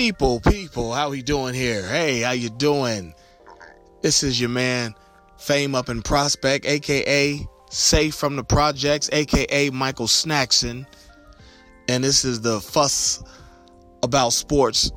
People, 0.00 0.40
people, 0.40 0.94
how 0.94 1.10
we 1.10 1.20
doing 1.20 1.52
here? 1.52 1.86
Hey, 1.86 2.20
how 2.20 2.30
you 2.30 2.48
doing? 2.48 3.12
This 4.00 4.22
is 4.22 4.40
your 4.40 4.48
man, 4.48 4.94
Fame 5.36 5.74
Up 5.74 5.90
in 5.90 6.00
Prospect, 6.00 6.64
aka 6.64 7.46
Safe 7.68 8.14
from 8.14 8.34
the 8.34 8.42
Projects, 8.42 9.10
aka 9.12 9.68
Michael 9.68 10.06
Snackson. 10.06 10.86
And 11.86 12.02
this 12.02 12.24
is 12.24 12.40
the 12.40 12.62
Fuss 12.62 13.22
About 14.02 14.30
Sports 14.30 14.90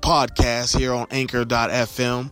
podcast 0.00 0.76
here 0.76 0.92
on 0.92 1.06
Anchor.fm. 1.10 2.30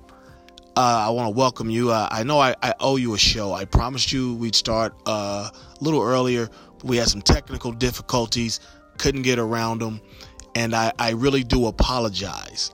Uh, 0.76 1.06
I 1.06 1.08
want 1.08 1.34
to 1.34 1.38
welcome 1.38 1.70
you. 1.70 1.90
Uh, 1.90 2.06
I 2.10 2.22
know 2.22 2.38
I, 2.38 2.54
I, 2.62 2.74
owe 2.80 2.96
you 2.96 3.14
a 3.14 3.18
show. 3.18 3.54
I 3.54 3.64
promised 3.64 4.12
you 4.12 4.34
we'd 4.34 4.54
start 4.54 4.94
uh, 5.06 5.48
a 5.50 5.82
little 5.82 6.02
earlier, 6.02 6.50
but 6.74 6.84
we 6.84 6.98
had 6.98 7.08
some 7.08 7.22
technical 7.22 7.72
difficulties, 7.72 8.60
couldn't 8.98 9.22
get 9.22 9.38
around 9.38 9.80
them 9.80 10.02
and 10.56 10.74
I, 10.74 10.90
I 10.98 11.10
really 11.10 11.44
do 11.44 11.66
apologize. 11.66 12.70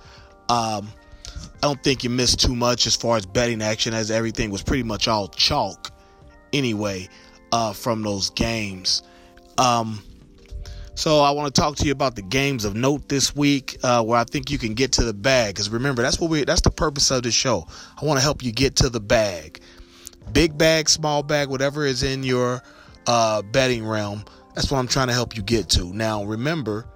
Um, 0.48 0.88
I 1.36 1.62
don't 1.62 1.82
think 1.82 2.05
you 2.05 2.10
missed 2.10 2.38
too 2.38 2.55
much 2.55 2.86
as 2.86 2.95
far 2.95 3.16
as 3.16 3.27
betting 3.27 3.60
action, 3.60 3.92
as 3.92 4.10
everything 4.10 4.50
was 4.50 4.62
pretty 4.62 4.84
much 4.84 5.08
all 5.08 5.27
chalk 5.27 5.91
anyway 6.52 7.08
uh, 7.50 7.72
from 7.72 8.02
those 8.02 8.30
games. 8.30 9.02
Um, 9.58 10.00
so 10.95 11.20
I 11.20 11.32
want 11.32 11.52
to 11.52 11.60
talk 11.60 11.74
to 11.77 11.84
you 11.84 11.91
about 11.91 12.14
the 12.14 12.22
games 12.22 12.64
of 12.64 12.77
note 12.77 13.08
this 13.08 13.34
week, 13.34 13.77
uh, 13.83 14.05
where 14.05 14.19
I 14.19 14.24
think 14.24 14.48
you 14.48 14.58
can 14.58 14.74
get 14.74 14.92
to 14.92 15.05
the 15.05 15.14
bag. 15.14 15.55
Because 15.55 15.69
remember, 15.69 16.02
that's 16.02 16.20
what 16.20 16.30
we 16.30 16.44
that's 16.44 16.60
the 16.60 16.70
purpose 16.70 17.10
of 17.10 17.24
the 17.24 17.33
show. 17.33 17.66
I 18.00 18.05
want 18.05 18.19
to 18.19 18.22
help 18.22 18.44
you 18.44 18.52
get 18.52 18.77
to 18.77 18.91
the 18.91 19.00
bag, 19.00 19.60
big 20.33 20.56
bag, 20.56 20.88
small 20.88 21.24
bag, 21.24 21.48
whatever 21.48 21.84
is 21.84 22.05
in 22.05 22.22
your 22.22 22.62
uh, 23.08 23.42
betting 23.42 23.84
realm. 23.84 24.24
That's 24.55 24.70
what 24.70 24.78
I'm 24.78 24.86
trying 24.86 25.08
to 25.08 25.14
help 25.14 25.36
you 25.36 25.42
get 25.42 25.69
to. 25.70 25.92
Now, 25.92 26.22
remember, 26.22 26.86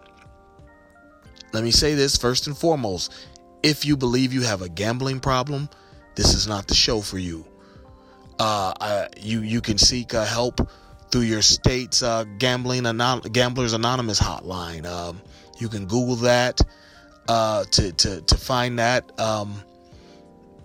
let 1.56 1.64
me 1.64 1.70
say 1.70 1.94
this 1.94 2.18
first 2.18 2.46
and 2.48 2.54
foremost. 2.54 3.14
If 3.62 3.86
you 3.86 3.96
believe 3.96 4.34
you 4.34 4.42
have 4.42 4.60
a 4.60 4.68
gambling 4.68 5.20
problem, 5.20 5.70
this 6.14 6.34
is 6.34 6.46
not 6.46 6.68
the 6.68 6.74
show 6.74 7.00
for 7.00 7.16
you. 7.16 7.46
Uh, 8.38 9.06
you 9.16 9.40
you 9.40 9.62
can 9.62 9.78
seek 9.78 10.12
uh, 10.12 10.26
help 10.26 10.60
through 11.10 11.22
your 11.22 11.40
state's 11.40 12.02
uh, 12.02 12.24
gambling 12.36 12.84
anon- 12.84 13.22
gamblers 13.32 13.72
anonymous 13.72 14.20
hotline. 14.20 14.84
Um, 14.84 15.22
you 15.58 15.70
can 15.70 15.86
Google 15.86 16.16
that 16.16 16.60
uh, 17.26 17.64
to 17.70 17.90
to 17.90 18.20
to 18.20 18.36
find 18.36 18.78
that. 18.78 19.18
Um, 19.18 19.54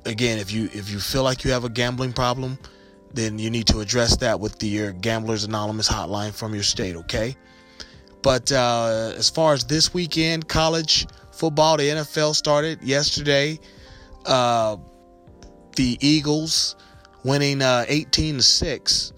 again, 0.03 0.39
if 0.39 0.51
you 0.51 0.65
if 0.73 0.89
you 0.89 0.99
feel 0.99 1.23
like 1.23 1.45
you 1.45 1.51
have 1.51 1.63
a 1.63 1.69
gambling 1.69 2.11
problem, 2.11 2.59
then 3.13 3.39
you 3.39 3.49
need 3.49 3.67
to 3.67 3.79
address 3.79 4.17
that 4.17 4.41
with 4.41 4.59
the, 4.59 4.67
your 4.67 4.91
gamblers 4.91 5.45
anonymous 5.45 5.87
hotline 5.87 6.33
from 6.33 6.53
your 6.53 6.63
state. 6.63 6.97
Okay. 6.97 7.37
But 8.21 8.51
uh, 8.51 9.13
as 9.17 9.29
far 9.29 9.53
as 9.53 9.65
this 9.65 9.93
weekend, 9.93 10.47
college 10.47 11.07
football, 11.31 11.77
the 11.77 11.83
NFL 11.83 12.35
started 12.35 12.81
yesterday. 12.83 13.59
Uh, 14.25 14.77
the 15.75 15.97
Eagles 16.01 16.75
winning 17.23 17.61
uh, 17.61 17.85
18 17.87 18.37
to 18.37 18.43
6, 18.43 19.13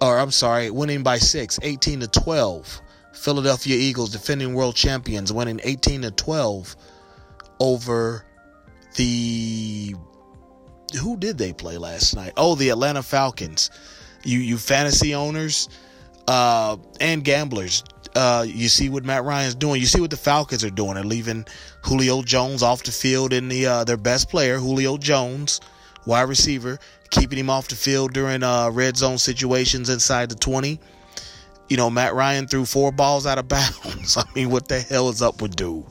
or 0.00 0.18
I'm 0.18 0.30
sorry, 0.30 0.70
winning 0.70 1.02
by 1.02 1.18
6, 1.18 1.58
18 1.62 2.00
to 2.00 2.08
12. 2.08 2.82
Philadelphia 3.14 3.76
Eagles, 3.76 4.10
defending 4.10 4.54
world 4.54 4.76
champions, 4.76 5.32
winning 5.32 5.60
18 5.64 6.02
to 6.02 6.10
12 6.10 6.76
over 7.60 8.24
the. 8.96 9.94
Who 11.02 11.16
did 11.16 11.36
they 11.36 11.52
play 11.52 11.76
last 11.76 12.14
night? 12.14 12.32
Oh, 12.36 12.54
the 12.54 12.70
Atlanta 12.70 13.02
Falcons. 13.02 13.70
You, 14.24 14.38
you 14.38 14.56
fantasy 14.56 15.14
owners 15.14 15.68
uh, 16.28 16.76
and 17.00 17.24
gamblers 17.24 17.84
uh, 18.14 18.44
you 18.46 18.68
see 18.68 18.88
what 18.88 19.04
Matt 19.04 19.24
Ryan's 19.24 19.54
doing. 19.54 19.80
You 19.80 19.86
see 19.86 20.00
what 20.00 20.10
the 20.10 20.16
Falcons 20.16 20.64
are 20.64 20.70
doing. 20.70 20.94
They're 20.94 21.04
leaving 21.04 21.46
Julio 21.82 22.22
Jones 22.22 22.62
off 22.62 22.82
the 22.82 22.92
field 22.92 23.32
in 23.32 23.48
the 23.48 23.66
uh, 23.66 23.84
their 23.84 23.96
best 23.96 24.28
player, 24.28 24.58
Julio 24.58 24.96
Jones, 24.96 25.60
wide 26.06 26.28
receiver, 26.28 26.78
keeping 27.10 27.38
him 27.38 27.50
off 27.50 27.68
the 27.68 27.74
field 27.74 28.12
during 28.12 28.42
uh, 28.42 28.70
red 28.70 28.96
zone 28.96 29.18
situations 29.18 29.88
inside 29.88 30.30
the 30.30 30.34
20. 30.36 30.80
You 31.68 31.76
know, 31.76 31.90
Matt 31.90 32.14
Ryan 32.14 32.48
threw 32.48 32.64
four 32.64 32.92
balls 32.92 33.26
out 33.26 33.38
of 33.38 33.48
bounds. 33.48 34.16
I 34.16 34.24
mean, 34.34 34.50
what 34.50 34.68
the 34.68 34.80
hell 34.80 35.08
is 35.08 35.22
up 35.22 35.42
with 35.42 35.56
dude? 35.56 35.84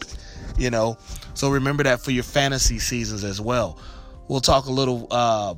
You 0.57 0.71
know, 0.71 0.97
so 1.33 1.49
remember 1.49 1.83
that 1.83 2.01
for 2.01 2.11
your 2.11 2.23
fantasy 2.23 2.79
seasons 2.79 3.23
as 3.23 3.39
well. 3.39 3.79
We'll 4.27 4.41
talk 4.41 4.65
a 4.65 4.71
little. 4.71 5.07
Uh, 5.11 5.55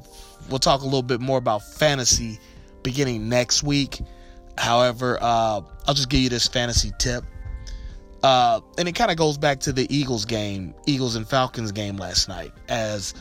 we'll 0.50 0.60
talk 0.60 0.82
a 0.82 0.86
little 0.86 1.04
bit 1.04 1.22
more 1.22 1.38
about 1.38 1.64
fantasy 1.64 2.40
beginning 2.84 3.30
next 3.30 3.64
week. 3.64 4.02
However, 4.60 5.18
uh, 5.22 5.62
I'll 5.88 5.94
just 5.94 6.10
give 6.10 6.20
you 6.20 6.30
this 6.30 6.48
fantasy 6.48 6.92
tip. 7.00 7.24
Uh, 8.22 8.60
and 8.78 8.88
it 8.90 8.92
kind 8.92 9.10
of 9.10 9.16
goes 9.16 9.38
back 9.38 9.62
to 9.62 9.72
the 9.72 9.88
Eagles 9.96 10.26
game, 10.26 10.76
Eagles 10.86 11.16
and 11.16 11.28
Falcons 11.28 11.72
game 11.72 11.96
last 11.96 12.28
night, 12.28 12.52
as 12.68 13.14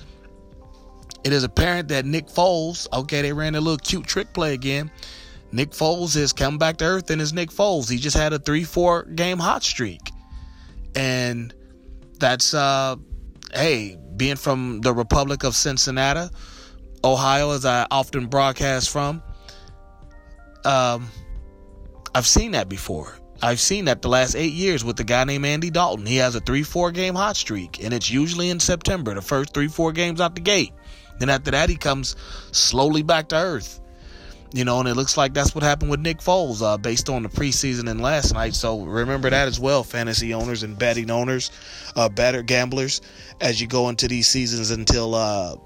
it 1.23 1.33
is 1.33 1.45
apparent 1.45 1.89
that 1.89 2.05
Nick 2.05 2.27
Foles, 2.27 2.89
okay, 2.93 3.23
they 3.23 3.33
ran 3.33 3.55
a 3.55 3.61
little 3.61 3.79
cute 3.79 4.07
trick 4.07 4.33
play 4.33 4.55
again. 4.55 4.91
Nick 5.53 5.71
Foles 5.71 6.15
has 6.17 6.33
come 6.33 6.59
back 6.59 6.79
to 6.79 6.85
earth 6.85 7.11
and 7.11 7.23
is 7.23 7.33
Nick 7.33 7.51
Foles. 7.51 7.89
He 7.89 7.99
just 7.99 8.17
had 8.17 8.33
a 8.33 8.39
3 8.41 8.65
4 8.65 9.05
game 9.05 9.39
hot 9.39 9.63
streak. 9.63 10.11
And 10.97 11.55
that's, 12.19 12.53
uh, 12.53 12.97
hey, 13.55 13.97
being 14.17 14.37
from 14.37 14.81
the 14.81 14.93
Republic 14.93 15.45
of 15.45 15.55
Cincinnati, 15.55 16.29
Ohio, 17.05 17.53
as 17.53 17.65
I 17.65 17.87
often 17.93 18.27
broadcast 18.27 18.91
from, 18.91 19.23
um, 20.65 21.09
I've 22.15 22.27
seen 22.27 22.53
that 22.53 22.69
before. 22.69 23.19
I've 23.41 23.61
seen 23.61 23.85
that 23.85 24.03
the 24.03 24.09
last 24.09 24.35
eight 24.35 24.53
years 24.53 24.85
with 24.85 24.97
the 24.97 25.05
guy 25.05 25.23
named 25.25 25.47
Andy 25.47 25.71
Dalton. 25.71 26.07
He 26.07 26.17
has 26.17 26.35
a 26.35 26.41
3 26.41 26.63
4 26.63 26.91
game 26.91 27.15
hot 27.15 27.37
streak, 27.37 27.83
and 27.85 27.95
it's 27.95 28.11
usually 28.11 28.51
in 28.51 28.59
September, 28.59 29.15
the 29.15 29.23
first 29.23 29.55
3 29.55 29.69
4 29.69 29.93
games 29.93 30.21
out 30.21 30.35
the 30.35 30.41
gate. 30.41 30.73
Then 31.19 31.31
after 31.31 31.51
that, 31.53 31.69
he 31.69 31.77
comes 31.77 32.17
slowly 32.53 33.03
back 33.03 33.29
to 33.29 33.37
earth. 33.37 33.81
You 34.53 34.65
know, 34.65 34.81
and 34.81 34.89
it 34.89 34.95
looks 34.95 35.19
like 35.19 35.35
that's 35.35 35.55
what 35.55 35.63
happened 35.63 35.91
with 35.91 36.01
Nick 36.01 36.19
Foles 36.19 36.63
uh, 36.63 36.79
based 36.79 37.11
on 37.11 37.23
the 37.23 37.29
preseason 37.29 37.91
and 37.91 38.01
last 38.01 38.33
night. 38.33 38.55
So 38.55 38.81
remember 38.81 39.29
that 39.29 39.47
as 39.47 39.61
well, 39.61 39.85
fantasy 39.85 40.33
owners 40.33 40.63
and 40.63 40.79
betting 40.79 41.11
owners, 41.11 41.51
uh, 41.95 42.09
better 42.09 42.43
gamblers, 42.43 43.03
as 43.43 43.61
you 43.61 43.67
go 43.67 43.91
into 43.91 44.09
these 44.09 44.27
seasons 44.27 44.71
until 44.71 45.15
uh, 45.15 45.57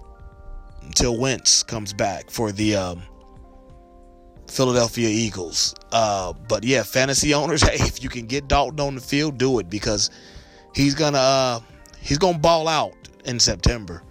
until 0.83 1.17
Wentz 1.17 1.63
comes 1.63 1.93
back 1.93 2.29
for 2.29 2.51
the 2.51 2.75
um, 2.75 3.03
Philadelphia 4.53 5.09
Eagles. 5.09 5.75
Uh, 5.91 6.35
but 6.49 6.63
yeah, 6.63 6.83
fantasy 6.83 7.33
owners, 7.33 7.63
hey, 7.69 7.75
if 7.75 8.03
you 8.03 8.09
can 8.09 8.27
get 8.27 8.49
Dalton 8.49 8.81
on 8.81 8.95
the 8.95 9.01
field, 9.01 9.39
do 9.39 9.59
it 9.59 9.71
because 9.71 10.11
he's 10.75 10.95
gonna 10.95 11.19
uh, 11.19 11.61
he's 12.01 12.19
gonna 12.19 12.39
ball 12.39 12.69
out 12.69 12.93
in 13.25 13.41
September, 13.41 14.03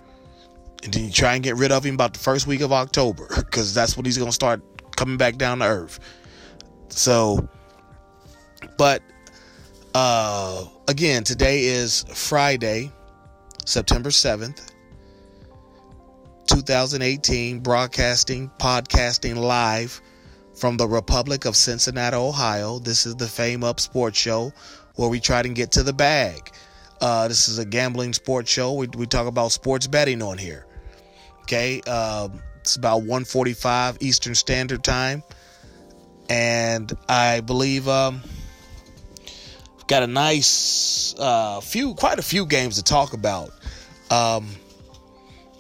and 0.84 0.94
then 0.94 1.06
you 1.06 1.12
try 1.12 1.36
and 1.36 1.44
get 1.44 1.56
rid 1.56 1.72
of 1.72 1.86
him 1.86 1.96
about 1.96 2.14
the 2.14 2.20
first 2.20 2.48
week 2.48 2.62
of 2.62 2.72
October 2.72 3.28
because 3.36 3.74
that's 3.74 3.96
when 3.96 4.06
he's 4.06 4.18
gonna 4.18 4.32
start 4.32 4.62
coming 4.96 5.18
back 5.18 5.38
down 5.38 5.60
to 5.60 5.66
earth. 5.66 6.00
So, 6.90 7.48
but 8.78 9.04
uh, 9.94 10.66
again, 10.88 11.24
today 11.24 11.66
is 11.66 12.04
Friday, 12.14 12.92
September 13.66 14.12
seventh. 14.12 14.70
2018 16.48 17.60
broadcasting 17.60 18.52
podcasting 18.60 19.38
live 19.38 20.02
from 20.56 20.78
the 20.78 20.88
Republic 20.88 21.46
of 21.46 21.56
Cincinnati, 21.56 22.16
Ohio. 22.16 22.80
This 22.80 23.06
is 23.06 23.16
the 23.16 23.28
Fame 23.28 23.64
Up 23.64 23.80
Sports 23.80 24.18
Show 24.18 24.54
where 24.96 25.10
we 25.10 25.20
try 25.20 25.42
to 25.42 25.50
get 25.50 25.72
to 25.74 25.84
the 25.84 25.94
bag. 25.94 26.52
Uh, 27.00 27.28
this 27.28 27.48
is 27.48 27.58
a 27.58 27.66
gambling 27.66 28.14
sports 28.14 28.52
show. 28.52 28.74
We, 28.74 28.88
we 28.88 29.08
talk 29.08 29.28
about 29.28 29.52
sports 29.52 29.88
betting 29.88 30.22
on 30.22 30.38
here. 30.38 30.66
Okay, 31.42 31.82
uh, 31.88 32.30
it's 32.60 32.76
about 32.76 33.02
1:45 33.04 33.98
Eastern 34.02 34.36
Standard 34.36 34.84
Time, 34.84 35.24
and 36.30 36.94
I 37.10 37.42
believe 37.42 37.88
um, 37.88 38.22
got 39.88 40.04
a 40.04 40.08
nice 40.08 41.16
uh, 41.18 41.60
few, 41.62 41.96
quite 41.96 42.20
a 42.20 42.22
few 42.22 42.46
games 42.46 42.76
to 42.76 42.84
talk 42.84 43.14
about 43.14 43.50
um, 44.12 44.48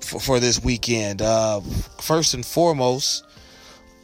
for, 0.02 0.20
for 0.20 0.40
this 0.40 0.64
weekend. 0.64 1.24
Uh, 1.24 1.62
first 2.00 2.36
and 2.36 2.46
foremost, 2.46 3.26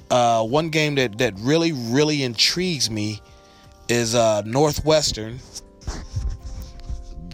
uh, 0.09 0.44
one 0.44 0.69
game 0.69 0.95
that, 0.95 1.18
that 1.18 1.33
really, 1.38 1.71
really 1.71 2.24
intrigues 2.24 2.89
me 2.89 3.21
is 3.89 4.15
uh, 4.15 4.42
Northwestern, 4.45 5.39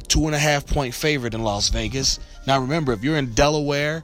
two 0.07 0.25
and 0.25 0.35
a 0.35 0.39
half 0.39 0.65
point 0.65 0.93
favorite 0.93 1.33
in 1.33 1.43
Las 1.43 1.69
Vegas. 1.69 2.19
Now, 2.45 2.59
remember, 2.59 2.93
if 2.93 3.03
you're 3.03 3.17
in 3.17 3.33
Delaware 3.33 4.03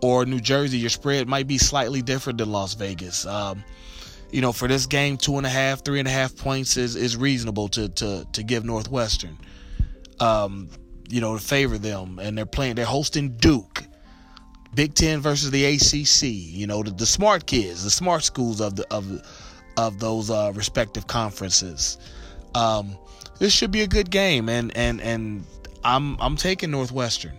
or 0.00 0.26
New 0.26 0.40
Jersey, 0.40 0.78
your 0.78 0.90
spread 0.90 1.28
might 1.28 1.46
be 1.46 1.58
slightly 1.58 2.02
different 2.02 2.38
than 2.38 2.50
Las 2.50 2.74
Vegas. 2.74 3.26
Um, 3.26 3.64
you 4.30 4.40
know, 4.40 4.52
for 4.52 4.66
this 4.66 4.86
game, 4.86 5.16
two 5.16 5.36
and 5.36 5.46
a 5.46 5.50
half, 5.50 5.84
three 5.84 6.00
and 6.00 6.08
a 6.08 6.10
half 6.10 6.36
points 6.36 6.76
is, 6.76 6.96
is 6.96 7.16
reasonable 7.16 7.68
to, 7.68 7.88
to, 7.90 8.26
to 8.32 8.42
give 8.42 8.64
Northwestern. 8.64 9.38
Um, 10.18 10.68
you 11.08 11.20
know, 11.20 11.36
to 11.36 11.44
favor 11.44 11.78
them. 11.78 12.18
And 12.18 12.36
they're 12.36 12.46
playing, 12.46 12.74
they're 12.74 12.84
hosting 12.84 13.36
Duke. 13.36 13.84
Big 14.74 14.94
Ten 14.94 15.20
versus 15.20 15.50
the 15.50 15.64
ACC. 15.64 16.24
You 16.24 16.66
know, 16.66 16.82
the, 16.82 16.90
the 16.90 17.06
smart 17.06 17.46
kids, 17.46 17.84
the 17.84 17.90
smart 17.90 18.24
schools 18.24 18.60
of 18.60 18.76
the 18.76 18.86
of 18.92 19.22
of 19.76 19.98
those 19.98 20.30
uh, 20.30 20.52
respective 20.54 21.06
conferences. 21.06 21.98
Um, 22.54 22.96
this 23.38 23.52
should 23.52 23.70
be 23.70 23.82
a 23.82 23.86
good 23.86 24.10
game, 24.10 24.48
and 24.48 24.76
and 24.76 25.00
and 25.00 25.44
I'm 25.84 26.20
I'm 26.20 26.36
taking 26.36 26.70
Northwestern. 26.70 27.32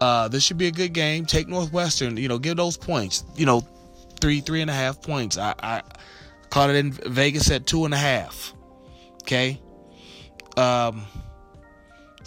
Uh, 0.00 0.26
this 0.28 0.42
should 0.42 0.58
be 0.58 0.66
a 0.66 0.72
good 0.72 0.92
game. 0.92 1.26
Take 1.26 1.48
Northwestern. 1.48 2.16
You 2.16 2.28
know, 2.28 2.38
give 2.38 2.56
those 2.56 2.76
points. 2.76 3.24
You 3.36 3.46
know, 3.46 3.60
three 4.20 4.40
three 4.40 4.60
and 4.60 4.70
a 4.70 4.74
half 4.74 5.00
points. 5.00 5.38
I, 5.38 5.54
I 5.62 5.82
caught 6.50 6.70
it 6.70 6.76
in 6.76 6.92
Vegas 6.92 7.50
at 7.50 7.66
two 7.66 7.84
and 7.84 7.94
a 7.94 7.98
half. 7.98 8.52
Okay. 9.22 9.60
Um, 10.56 11.06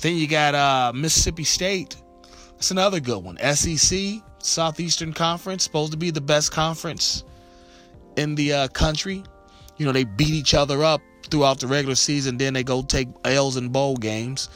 then 0.01 0.15
you 0.15 0.27
got 0.27 0.55
uh, 0.55 0.93
Mississippi 0.95 1.43
State. 1.43 1.97
That's 2.65 2.71
another 2.71 2.99
good 2.99 3.23
one. 3.23 3.37
SEC, 3.53 4.23
Southeastern 4.39 5.13
Conference, 5.13 5.63
supposed 5.63 5.91
to 5.91 5.99
be 5.99 6.09
the 6.09 6.19
best 6.19 6.51
conference 6.51 7.23
in 8.17 8.33
the 8.33 8.53
uh, 8.53 8.67
country. 8.69 9.23
You 9.77 9.85
know, 9.85 9.91
they 9.91 10.03
beat 10.03 10.29
each 10.29 10.55
other 10.55 10.83
up 10.83 10.99
throughout 11.29 11.59
the 11.59 11.67
regular 11.67 11.93
season. 11.93 12.37
Then 12.39 12.53
they 12.53 12.63
go 12.63 12.81
take 12.81 13.07
L's 13.23 13.57
in 13.57 13.69
bowl 13.69 13.97
games. 13.97 14.49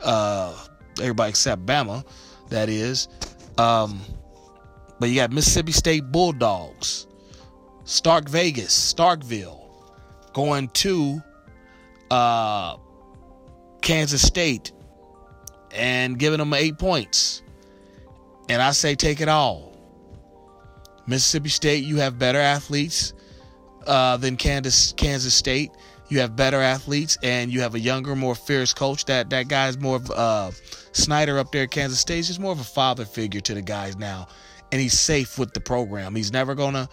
Uh, 0.00 0.56
everybody 0.98 1.28
except 1.28 1.66
Bama, 1.66 2.06
that 2.48 2.70
is. 2.70 3.08
Um, 3.58 4.00
but 4.98 5.10
you 5.10 5.16
got 5.16 5.30
Mississippi 5.30 5.72
State 5.72 6.10
Bulldogs, 6.10 7.06
Stark 7.84 8.30
Vegas, 8.30 8.94
Starkville, 8.94 9.60
going 10.32 10.68
to 10.68 11.20
uh, 12.10 12.78
Kansas 13.82 14.22
State 14.22 14.72
and 15.74 16.18
giving 16.18 16.38
them 16.38 16.54
eight 16.54 16.78
points. 16.78 17.41
And 18.52 18.60
I 18.60 18.72
say 18.72 18.94
take 18.94 19.22
it 19.22 19.30
all. 19.30 19.72
Mississippi 21.06 21.48
State, 21.48 21.84
you 21.84 21.96
have 21.96 22.18
better 22.18 22.38
athletes 22.38 23.14
uh, 23.86 24.18
than 24.18 24.36
Kansas 24.36 24.92
Kansas 24.92 25.32
State. 25.32 25.70
You 26.10 26.20
have 26.20 26.36
better 26.36 26.60
athletes, 26.60 27.16
and 27.22 27.50
you 27.50 27.62
have 27.62 27.74
a 27.74 27.80
younger, 27.80 28.14
more 28.14 28.34
fierce 28.34 28.74
coach. 28.74 29.06
That 29.06 29.30
that 29.30 29.48
guy's 29.48 29.78
more 29.78 29.96
of 29.96 30.10
uh, 30.10 30.50
Snyder 30.92 31.38
up 31.38 31.50
there 31.50 31.62
at 31.62 31.70
Kansas 31.70 31.98
State. 31.98 32.26
He's 32.26 32.38
more 32.38 32.52
of 32.52 32.60
a 32.60 32.64
father 32.64 33.06
figure 33.06 33.40
to 33.40 33.54
the 33.54 33.62
guys 33.62 33.96
now, 33.96 34.28
and 34.70 34.82
he's 34.82 35.00
safe 35.00 35.38
with 35.38 35.54
the 35.54 35.60
program. 35.60 36.14
He's 36.14 36.30
never 36.30 36.54
gonna, 36.54 36.90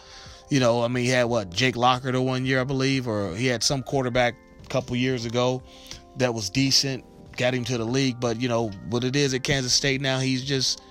you 0.50 0.62
know, 0.62 0.82
I 0.82 0.88
mean, 0.88 1.04
he 1.04 1.10
had 1.10 1.26
what 1.26 1.50
Jake 1.50 1.76
Locker 1.76 2.14
the 2.14 2.22
one 2.22 2.46
year, 2.46 2.62
I 2.62 2.64
believe, 2.64 3.06
or 3.06 3.36
he 3.36 3.48
had 3.48 3.64
some 3.64 3.84
quarterback 3.84 4.36
a 4.64 4.68
couple 4.70 4.96
years 4.96 5.26
ago 5.26 5.62
that 6.20 6.34
was 6.34 6.50
decent, 6.50 7.04
got 7.36 7.54
him 7.54 7.66
to 7.66 7.78
the 7.78 7.84
league. 7.84 8.22
But 8.22 8.40
you 8.40 8.48
know 8.48 8.70
what 8.90 9.04
it 9.04 9.18
is 9.18 9.34
at 9.34 9.44
Kansas 9.44 9.74
State 9.74 10.00
now. 10.00 10.20
He's 10.20 10.46
just 10.46 10.84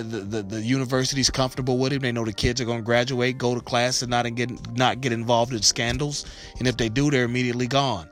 the, 0.00 0.18
the, 0.20 0.42
the, 0.42 0.62
university's 0.62 1.30
comfortable 1.30 1.78
with 1.78 1.92
him. 1.92 2.00
They 2.00 2.12
know 2.12 2.24
the 2.24 2.32
kids 2.32 2.60
are 2.60 2.64
going 2.64 2.78
to 2.78 2.84
graduate, 2.84 3.38
go 3.38 3.54
to 3.54 3.60
class, 3.60 4.02
and 4.02 4.10
not 4.10 4.32
get 4.34 4.76
not 4.76 5.00
get 5.00 5.12
involved 5.12 5.52
in 5.52 5.62
scandals. 5.62 6.24
And 6.58 6.68
if 6.68 6.76
they 6.76 6.88
do, 6.88 7.10
they're 7.10 7.24
immediately 7.24 7.66
gone. 7.66 8.08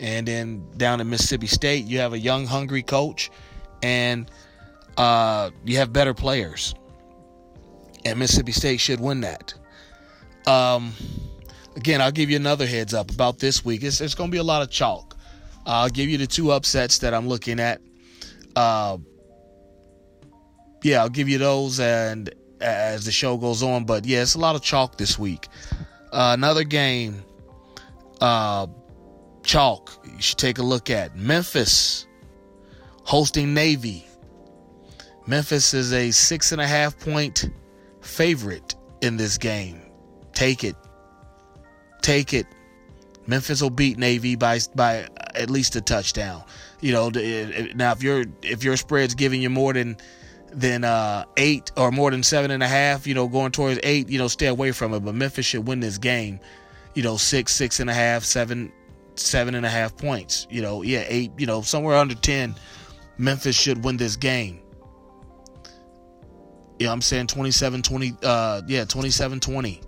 And 0.00 0.26
then 0.26 0.66
down 0.76 1.00
in 1.00 1.08
Mississippi 1.08 1.46
State, 1.46 1.84
you 1.84 1.98
have 1.98 2.12
a 2.12 2.18
young, 2.18 2.46
hungry 2.46 2.82
coach, 2.82 3.30
and 3.82 4.30
uh, 4.96 5.50
you 5.64 5.76
have 5.76 5.92
better 5.92 6.14
players. 6.14 6.74
And 8.04 8.18
Mississippi 8.18 8.52
State 8.52 8.80
should 8.80 8.98
win 9.00 9.20
that. 9.20 9.54
Um, 10.46 10.92
again, 11.76 12.00
I'll 12.00 12.10
give 12.10 12.30
you 12.30 12.36
another 12.36 12.66
heads 12.66 12.94
up 12.94 13.10
about 13.10 13.38
this 13.38 13.64
week. 13.64 13.84
It's, 13.84 14.00
it's 14.00 14.14
going 14.14 14.30
to 14.30 14.32
be 14.32 14.38
a 14.38 14.42
lot 14.42 14.62
of 14.62 14.70
chalk. 14.70 15.16
I'll 15.66 15.88
give 15.88 16.08
you 16.08 16.18
the 16.18 16.26
two 16.26 16.50
upsets 16.50 16.98
that 16.98 17.14
I'm 17.14 17.28
looking 17.28 17.60
at. 17.60 17.80
Uh, 18.56 18.98
yeah, 20.82 21.00
I'll 21.00 21.08
give 21.08 21.28
you 21.28 21.38
those 21.38 21.80
and 21.80 22.32
as 22.60 23.04
the 23.04 23.12
show 23.12 23.36
goes 23.36 23.62
on. 23.62 23.84
But 23.84 24.04
yeah, 24.06 24.22
it's 24.22 24.34
a 24.34 24.38
lot 24.38 24.54
of 24.54 24.62
chalk 24.62 24.98
this 24.98 25.18
week. 25.18 25.48
Uh, 26.12 26.32
another 26.36 26.64
game, 26.64 27.24
uh, 28.20 28.66
chalk. 29.42 29.90
You 30.04 30.22
should 30.22 30.38
take 30.38 30.58
a 30.58 30.62
look 30.62 30.90
at 30.90 31.16
Memphis 31.16 32.06
hosting 33.04 33.54
Navy. 33.54 34.06
Memphis 35.26 35.74
is 35.74 35.92
a 35.92 36.10
six 36.10 36.52
and 36.52 36.60
a 36.60 36.66
half 36.66 36.98
point 36.98 37.48
favorite 38.00 38.74
in 39.00 39.16
this 39.16 39.38
game. 39.38 39.80
Take 40.32 40.64
it. 40.64 40.76
Take 42.00 42.34
it. 42.34 42.46
Memphis 43.26 43.62
will 43.62 43.70
beat 43.70 43.98
Navy 43.98 44.34
by 44.34 44.58
by 44.74 45.08
at 45.34 45.48
least 45.48 45.76
a 45.76 45.80
touchdown. 45.80 46.42
You 46.80 46.92
know, 46.92 47.08
now 47.74 47.92
if 47.92 48.02
your 48.02 48.24
if 48.42 48.64
your 48.64 48.76
spread's 48.76 49.14
giving 49.14 49.40
you 49.40 49.50
more 49.50 49.72
than 49.72 49.96
than 50.52 50.84
uh, 50.84 51.24
eight 51.36 51.70
or 51.76 51.90
more 51.90 52.10
than 52.10 52.22
seven 52.22 52.50
and 52.50 52.62
a 52.62 52.68
half, 52.68 53.06
you 53.06 53.14
know, 53.14 53.28
going 53.28 53.52
towards 53.52 53.80
eight, 53.82 54.08
you 54.08 54.18
know, 54.18 54.28
stay 54.28 54.46
away 54.46 54.72
from 54.72 54.94
it. 54.94 55.00
But 55.00 55.14
Memphis 55.14 55.46
should 55.46 55.66
win 55.66 55.80
this 55.80 55.98
game, 55.98 56.40
you 56.94 57.02
know, 57.02 57.16
six, 57.16 57.54
six 57.54 57.80
and 57.80 57.88
a 57.88 57.94
half, 57.94 58.24
seven, 58.24 58.72
seven 59.14 59.54
and 59.54 59.66
a 59.66 59.70
half 59.70 59.96
points. 59.96 60.46
You 60.50 60.62
know, 60.62 60.82
yeah, 60.82 61.04
eight, 61.08 61.32
you 61.38 61.46
know, 61.46 61.62
somewhere 61.62 61.96
under 61.96 62.14
10. 62.14 62.54
Memphis 63.18 63.56
should 63.56 63.84
win 63.84 63.96
this 63.96 64.16
game. 64.16 64.60
Yeah, 66.78 66.90
I'm 66.90 67.02
saying 67.02 67.28
27 67.28 67.82
20, 67.82 68.12
uh, 68.22 68.62
yeah, 68.66 68.84
27 68.84 69.40
20. 69.40 69.80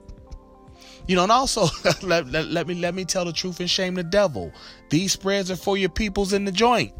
You 1.06 1.16
know, 1.16 1.24
and 1.24 1.32
also 1.32 1.66
let, 2.02 2.28
let, 2.28 2.46
let 2.46 2.66
me 2.66 2.74
let 2.74 2.94
me 2.94 3.04
tell 3.04 3.24
the 3.24 3.32
truth 3.32 3.60
and 3.60 3.68
shame 3.68 3.94
the 3.94 4.04
devil. 4.04 4.52
These 4.90 5.12
spreads 5.12 5.50
are 5.50 5.56
for 5.56 5.76
your 5.76 5.88
peoples 5.90 6.32
in 6.32 6.44
the 6.44 6.52
joint 6.52 6.92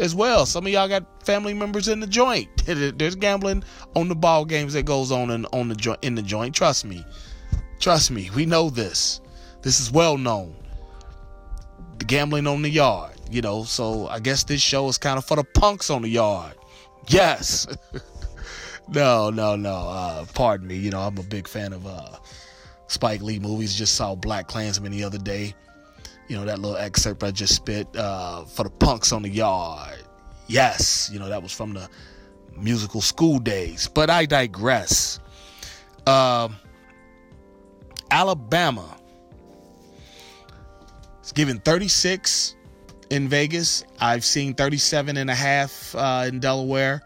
as 0.00 0.14
well. 0.14 0.46
Some 0.46 0.66
of 0.66 0.72
y'all 0.72 0.88
got 0.88 1.24
family 1.24 1.54
members 1.54 1.88
in 1.88 2.00
the 2.00 2.06
joint. 2.06 2.48
There's 2.66 3.14
gambling 3.14 3.62
on 3.94 4.08
the 4.08 4.14
ball 4.14 4.44
games 4.44 4.72
that 4.72 4.84
goes 4.84 5.12
on 5.12 5.30
in, 5.30 5.44
on 5.46 5.68
the 5.68 5.74
joint 5.74 5.98
in 6.02 6.14
the 6.14 6.22
joint. 6.22 6.54
Trust 6.54 6.84
me. 6.84 7.04
Trust 7.78 8.10
me. 8.10 8.30
We 8.34 8.46
know 8.46 8.70
this. 8.70 9.20
This 9.62 9.78
is 9.78 9.92
well 9.92 10.16
known. 10.16 10.56
The 11.98 12.04
gambling 12.06 12.46
on 12.46 12.62
the 12.62 12.70
yard, 12.70 13.12
you 13.30 13.42
know. 13.42 13.64
So 13.64 14.08
I 14.08 14.18
guess 14.18 14.44
this 14.44 14.62
show 14.62 14.88
is 14.88 14.98
kind 14.98 15.18
of 15.18 15.24
for 15.24 15.36
the 15.36 15.44
punks 15.44 15.90
on 15.90 16.02
the 16.02 16.08
yard. 16.08 16.54
Yes. 17.08 17.66
no, 18.88 19.30
no, 19.30 19.56
no. 19.56 19.74
Uh, 19.74 20.24
pardon 20.34 20.66
me. 20.66 20.76
You 20.76 20.90
know, 20.90 21.00
I'm 21.00 21.18
a 21.18 21.22
big 21.22 21.46
fan 21.46 21.72
of 21.72 21.86
uh, 21.86 22.16
Spike 22.88 23.22
Lee 23.22 23.38
movies. 23.38 23.74
Just 23.74 23.94
saw 23.94 24.14
Black 24.14 24.48
Klansman 24.48 24.92
the 24.92 25.04
other 25.04 25.18
day 25.18 25.54
you 26.30 26.36
know, 26.36 26.44
that 26.44 26.60
little 26.60 26.76
excerpt 26.76 27.24
I 27.24 27.32
just 27.32 27.56
spit 27.56 27.88
uh, 27.96 28.44
for 28.44 28.62
the 28.62 28.70
punks 28.70 29.10
on 29.10 29.22
the 29.22 29.28
yard. 29.28 30.04
Yes, 30.46 31.10
you 31.12 31.18
know, 31.18 31.28
that 31.28 31.42
was 31.42 31.50
from 31.50 31.74
the 31.74 31.88
musical 32.56 33.00
School 33.00 33.40
Daze. 33.40 33.88
But 33.88 34.10
I 34.10 34.26
digress. 34.26 35.18
Uh, 36.06 36.48
Alabama 38.12 38.96
is 41.24 41.32
given 41.32 41.58
36 41.58 42.54
in 43.10 43.28
Vegas. 43.28 43.82
I've 44.00 44.24
seen 44.24 44.54
37 44.54 45.16
and 45.16 45.30
a 45.30 45.34
half 45.34 45.96
uh, 45.96 46.26
in 46.28 46.38
Delaware. 46.38 47.02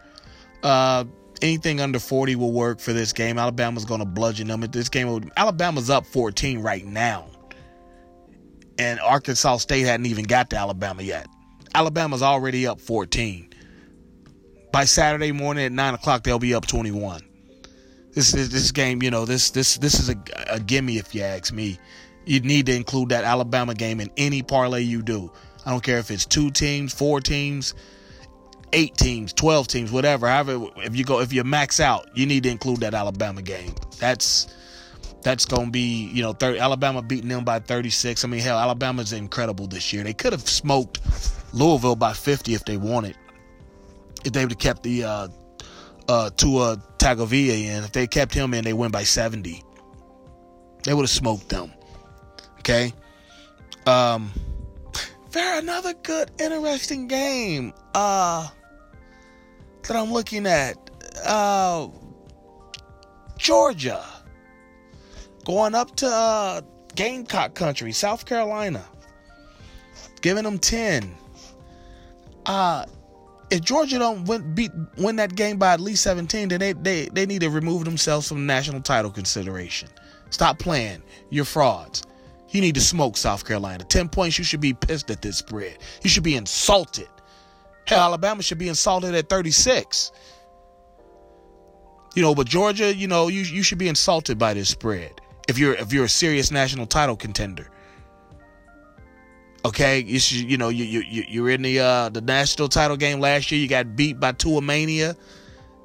Uh, 0.61 1.05
anything 1.41 1.81
under 1.81 1.97
40 1.97 2.35
will 2.35 2.51
work 2.51 2.79
for 2.79 2.93
this 2.93 3.11
game. 3.11 3.39
Alabama's 3.39 3.85
going 3.85 4.01
to 4.01 4.05
bludgeon 4.05 4.49
them. 4.49 4.61
This 4.61 4.87
game, 4.87 5.31
Alabama's 5.35 5.89
up 5.89 6.05
14 6.05 6.59
right 6.59 6.85
now 6.85 7.25
and 8.77 8.99
Arkansas 8.99 9.57
State 9.57 9.83
hadn't 9.83 10.05
even 10.05 10.25
got 10.25 10.49
to 10.51 10.57
Alabama 10.57 11.01
yet. 11.01 11.27
Alabama's 11.73 12.21
already 12.21 12.67
up 12.67 12.79
14. 12.79 13.53
By 14.71 14.85
Saturday 14.85 15.31
morning 15.31 15.65
at 15.65 15.71
nine 15.71 15.93
o'clock, 15.93 16.23
they'll 16.23 16.39
be 16.39 16.53
up 16.53 16.65
21. 16.67 17.21
This 18.13 18.33
is 18.33 18.49
this 18.49 18.71
game, 18.71 19.03
you 19.03 19.11
know, 19.11 19.25
this 19.25 19.49
this 19.51 19.77
this 19.77 19.99
is 19.99 20.09
a, 20.09 20.15
a 20.49 20.59
gimme 20.59 20.97
if 20.97 21.13
you 21.13 21.21
ask 21.21 21.53
me. 21.53 21.77
You 22.25 22.39
need 22.39 22.65
to 22.67 22.75
include 22.75 23.09
that 23.09 23.25
Alabama 23.25 23.73
game 23.73 23.99
in 23.99 24.09
any 24.15 24.41
parlay 24.41 24.81
you 24.81 25.01
do. 25.01 25.31
I 25.65 25.71
don't 25.71 25.83
care 25.83 25.97
if 25.99 26.09
it's 26.11 26.25
two 26.25 26.49
teams, 26.49 26.93
four 26.93 27.19
teams, 27.19 27.73
eight 28.71 28.95
teams, 28.95 29.33
twelve 29.33 29.67
teams, 29.67 29.91
whatever. 29.91 30.27
However, 30.27 30.67
if 30.77 30.95
you 30.95 31.03
go 31.03 31.19
if 31.19 31.33
you 31.33 31.43
max 31.43 31.81
out, 31.81 32.07
you 32.15 32.25
need 32.25 32.43
to 32.43 32.49
include 32.49 32.79
that 32.79 32.93
Alabama 32.93 33.41
game. 33.41 33.75
That's 33.99 34.47
that's 35.25 35.45
going 35.45 35.65
to 35.65 35.71
be, 35.71 36.07
you 36.13 36.21
know, 36.21 36.33
30, 36.33 36.59
Alabama 36.59 37.01
beating 37.01 37.29
them 37.29 37.43
by 37.43 37.57
36. 37.57 38.23
I 38.23 38.27
mean, 38.27 38.41
hell, 38.41 38.59
Alabama's 38.59 39.11
incredible 39.11 39.65
this 39.65 39.91
year. 39.91 40.03
They 40.03 40.13
could 40.13 40.33
have 40.33 40.47
smoked 40.47 41.01
Louisville 41.51 41.95
by 41.95 42.13
50 42.13 42.53
if 42.53 42.63
they 42.63 42.77
wanted. 42.77 43.17
If 44.23 44.33
they 44.33 44.45
would 44.45 44.51
have 44.51 44.59
kept 44.59 44.83
the 44.83 45.03
uh, 45.03 45.27
uh, 46.07 46.29
Tua 46.37 46.77
Tagovailoa 46.99 47.65
in, 47.65 47.83
if 47.83 47.91
they 47.91 48.05
kept 48.05 48.35
him 48.35 48.53
in, 48.53 48.63
they 48.63 48.73
win 48.73 48.91
by 48.91 49.01
70. 49.01 49.63
They 50.83 50.93
would 50.93 51.01
have 51.01 51.09
smoked 51.09 51.49
them. 51.49 51.73
Okay. 52.59 52.93
Um, 53.87 54.31
there 55.31 55.57
another 55.57 55.95
good, 56.03 56.29
interesting 56.39 57.07
game. 57.07 57.73
Uh, 57.95 58.47
that 59.87 59.97
I'm 59.97 60.13
looking 60.13 60.45
at. 60.45 60.77
Uh, 61.25 61.87
Georgia 63.39 64.05
going 65.45 65.75
up 65.75 65.95
to 65.97 66.07
uh, 66.07 66.61
Gamecock 66.95 67.53
country, 67.55 67.91
South 67.93 68.25
Carolina, 68.25 68.83
giving 70.21 70.43
them 70.43 70.59
10. 70.59 71.15
Uh, 72.45 72.85
if 73.51 73.61
Georgia 73.61 73.99
don't 73.99 74.25
win, 74.25 74.53
beat, 74.53 74.71
win 74.97 75.15
that 75.17 75.35
game 75.35 75.57
by 75.57 75.73
at 75.73 75.79
least 75.79 76.03
17, 76.03 76.49
then 76.49 76.59
they, 76.59 76.73
they, 76.73 77.05
they 77.09 77.25
need 77.25 77.41
to 77.41 77.49
remove 77.49 77.85
themselves 77.85 78.27
from 78.27 78.45
national 78.45 78.81
title 78.81 79.11
consideration. 79.11 79.87
Stop 80.31 80.59
playing. 80.59 81.01
You're 81.29 81.45
frauds. 81.45 82.03
You 82.49 82.61
need 82.61 82.75
to 82.75 82.81
smoke 82.81 83.17
South 83.17 83.45
Carolina. 83.45 83.83
10 83.83 84.09
points, 84.09 84.37
you 84.37 84.43
should 84.43 84.61
be 84.61 84.73
pissed 84.73 85.11
at 85.11 85.21
this 85.21 85.37
spread. 85.37 85.77
You 86.01 86.09
should 86.09 86.23
be 86.23 86.35
insulted. 86.35 87.09
Hell, 87.85 87.99
Alabama 87.99 88.41
should 88.41 88.57
be 88.57 88.67
insulted 88.67 89.13
at 89.13 89.29
36. 89.29 90.11
You 92.15 92.21
know, 92.21 92.33
but 92.33 92.47
Georgia, 92.47 92.95
you 92.95 93.07
know, 93.07 93.27
you 93.27 93.41
you 93.41 93.61
should 93.61 93.77
be 93.77 93.89
insulted 93.89 94.39
by 94.39 94.53
this 94.53 94.69
spread 94.69 95.19
if 95.47 95.57
you're 95.57 95.73
if 95.75 95.93
you're 95.93 96.05
a 96.05 96.09
serious 96.09 96.51
national 96.51 96.85
title 96.85 97.15
contender. 97.15 97.69
Okay, 99.65 100.03
you 100.03 100.19
should, 100.19 100.49
you 100.49 100.57
know 100.57 100.69
you 100.69 100.85
you 100.85 101.23
you're 101.27 101.49
in 101.49 101.61
the 101.61 101.79
uh 101.79 102.09
the 102.09 102.21
national 102.21 102.67
title 102.69 102.97
game 102.97 103.19
last 103.19 103.51
year. 103.51 103.59
You 103.59 103.67
got 103.67 103.95
beat 103.95 104.19
by 104.19 104.31
Tua 104.33 104.61
Mania, 104.61 105.15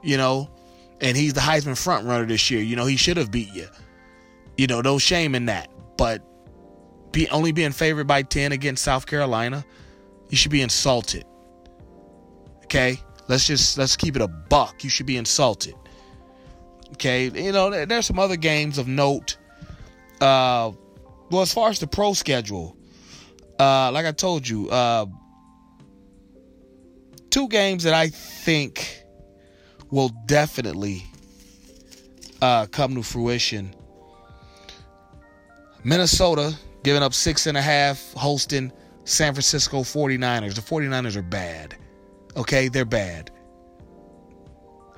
you 0.02 0.17
know, 0.17 0.50
and 1.00 1.17
he's 1.17 1.33
the 1.33 1.40
Heisman 1.40 1.83
front 1.83 2.07
runner 2.07 2.26
this 2.26 2.50
year. 2.50 2.61
You 2.61 2.76
know 2.76 2.87
he 2.87 2.97
should 2.97 3.17
have 3.17 3.31
beat 3.31 3.52
you. 3.55 3.69
You 4.59 4.67
know, 4.67 4.83
no 4.83 4.99
shame 4.99 5.35
in 5.35 5.47
that. 5.47 5.71
But 5.97 6.23
be 7.12 7.29
only 7.31 7.52
being 7.52 7.73
favored 7.73 8.07
by 8.07 8.23
ten 8.23 8.52
against 8.52 8.85
South 8.85 9.07
Carolina, 9.07 9.64
you 10.29 10.37
should 10.37 10.52
be 10.52 10.61
insulted. 10.61 11.25
Okay, 12.64 13.00
let's 13.29 13.47
just 13.47 13.79
let's 13.79 13.97
keep 13.97 14.14
it 14.14 14.23
a 14.23 14.29
buck. 14.29 14.85
You 14.85 14.90
should 14.90 15.07
be 15.07 15.17
insulted. 15.17 15.75
Okay, 16.93 17.31
you 17.31 17.52
know, 17.52 17.87
there's 17.87 18.07
some 18.07 18.19
other 18.19 18.37
games 18.37 18.76
of 18.76 18.87
note. 18.87 19.38
Uh, 20.21 20.73
well, 21.31 21.43
as 21.43 21.53
far 21.53 21.71
as 21.71 21.79
the 21.79 21.87
pro 21.87 22.12
schedule, 22.12 22.77
uh, 23.59 23.91
like 23.93 24.07
I 24.07 24.12
told 24.12 24.49
you, 24.49 24.69
uh, 24.69 25.07
two 27.31 27.49
games 27.49 27.85
that 27.85 27.95
I 27.95 28.09
think 28.09 29.03
will 29.91 30.11
definitely 30.27 31.05
uh, 32.43 32.67
come 32.67 32.95
to 32.95 33.03
fruition. 33.03 33.75
Minnesota 35.85 36.55
giving 36.83 37.03
up 37.03 37.15
six 37.15 37.47
and 37.47 37.57
a 37.57 37.62
half, 37.62 38.12
hosting 38.15 38.73
San 39.05 39.33
Francisco 39.33 39.81
49ers. 39.81 40.55
The 40.55 40.61
49ers 40.61 41.17
are 41.17 41.23
bad. 41.23 41.77
Okay, 42.37 42.69
they're 42.69 42.85
bad. 42.85 43.31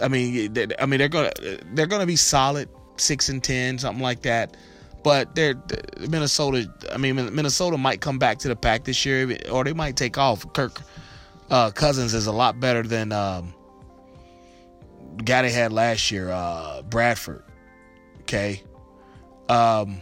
I 0.01 0.09
mean, 0.09 0.55
I 0.79 0.87
mean 0.87 0.99
they're 0.99 1.09
gonna 1.09 1.33
they're 1.75 1.87
gonna 1.87 2.07
be 2.07 2.17
solid 2.17 2.69
six 2.97 3.29
and 3.29 3.43
ten, 3.43 3.79
something 3.79 4.03
like 4.03 4.23
that. 4.23 4.57
But 5.03 5.35
they're 5.35 5.61
Minnesota. 5.99 6.73
I 6.93 6.97
mean, 6.97 7.17
Minnesota 7.35 7.77
might 7.77 8.01
come 8.01 8.19
back 8.19 8.39
to 8.41 8.49
the 8.49 8.57
pack 8.57 8.85
this 8.85 9.05
year, 9.05 9.37
or 9.51 9.65
they 9.65 9.73
might 9.73 9.97
take 9.97 10.17
off. 10.17 10.51
Kirk 10.53 10.81
uh, 11.51 11.71
Cousins 11.71 12.15
is 12.15 12.27
a 12.27 12.33
lot 12.33 12.61
better 12.61 12.83
than 12.83 13.11
um, 13.11 13.53
the 15.17 15.25
guy 15.25 15.43
they 15.43 15.51
had 15.51 15.73
last 15.73 16.11
year, 16.11 16.31
uh, 16.31 16.83
Bradford. 16.83 17.43
Okay. 18.21 18.63
Um, 19.49 20.01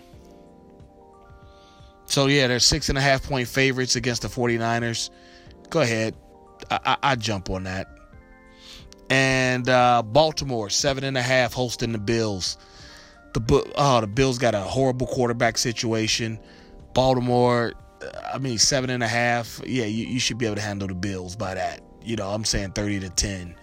so 2.05 2.27
yeah, 2.27 2.47
they're 2.47 2.59
six 2.59 2.91
and 2.91 2.99
a 2.99 3.01
half 3.01 3.23
point 3.23 3.49
favorites 3.49 3.97
against 3.97 4.23
the 4.23 4.29
49ers. 4.29 5.11
Go 5.71 5.81
ahead. 5.81 6.15
I, 6.71 6.79
I, 6.85 6.97
I 7.03 7.17
jump 7.17 7.49
on 7.49 7.65
that 7.65 7.89
and 9.11 9.69
uh, 9.69 10.03
Baltimore 10.03 10.71
seven 10.71 11.05
and 11.05 11.19
a 11.19 11.23
half 11.23 11.53
hosting 11.53 11.93
the 11.93 11.99
Bills. 11.99 12.57
The 13.33 13.73
oh 13.77 14.01
the 14.01 14.07
Bills 14.07 14.39
got 14.39 14.55
a 14.55 14.61
horrible 14.61 15.07
quarterback 15.07 15.57
situation. 15.59 16.39
Baltimore, 16.95 17.73
I 18.33 18.39
mean 18.39 18.59
seven 18.59 18.91
and 18.91 19.03
a 19.03 19.09
half. 19.09 19.61
Yeah, 19.65 19.85
you, 19.85 20.07
you 20.07 20.19
should 20.19 20.39
be 20.39 20.47
able 20.47 20.57
to 20.57 20.63
handle 20.63 20.89
the 20.89 20.95
Bills 20.95 21.37
by 21.37 21.55
that. 21.55 21.81
You 22.03 22.17
know, 22.17 22.29
I'm 22.29 22.45
saying 22.45 22.73
thirty 22.73 22.99
to 23.01 23.11
ten. 23.11 23.55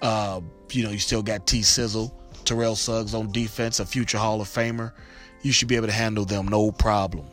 Uh, 0.00 0.40
you 0.72 0.82
know, 0.82 0.90
you 0.90 0.98
still 0.98 1.22
got 1.22 1.46
T 1.46 1.62
Sizzle, 1.62 2.12
Terrell 2.44 2.74
Suggs 2.74 3.14
on 3.14 3.30
defense, 3.30 3.78
a 3.78 3.86
future 3.86 4.18
Hall 4.18 4.40
of 4.40 4.48
Famer. 4.48 4.92
You 5.42 5.52
should 5.52 5.68
be 5.68 5.76
able 5.76 5.86
to 5.88 5.92
handle 5.92 6.24
them 6.24 6.48
no 6.48 6.72
problem. 6.72 7.26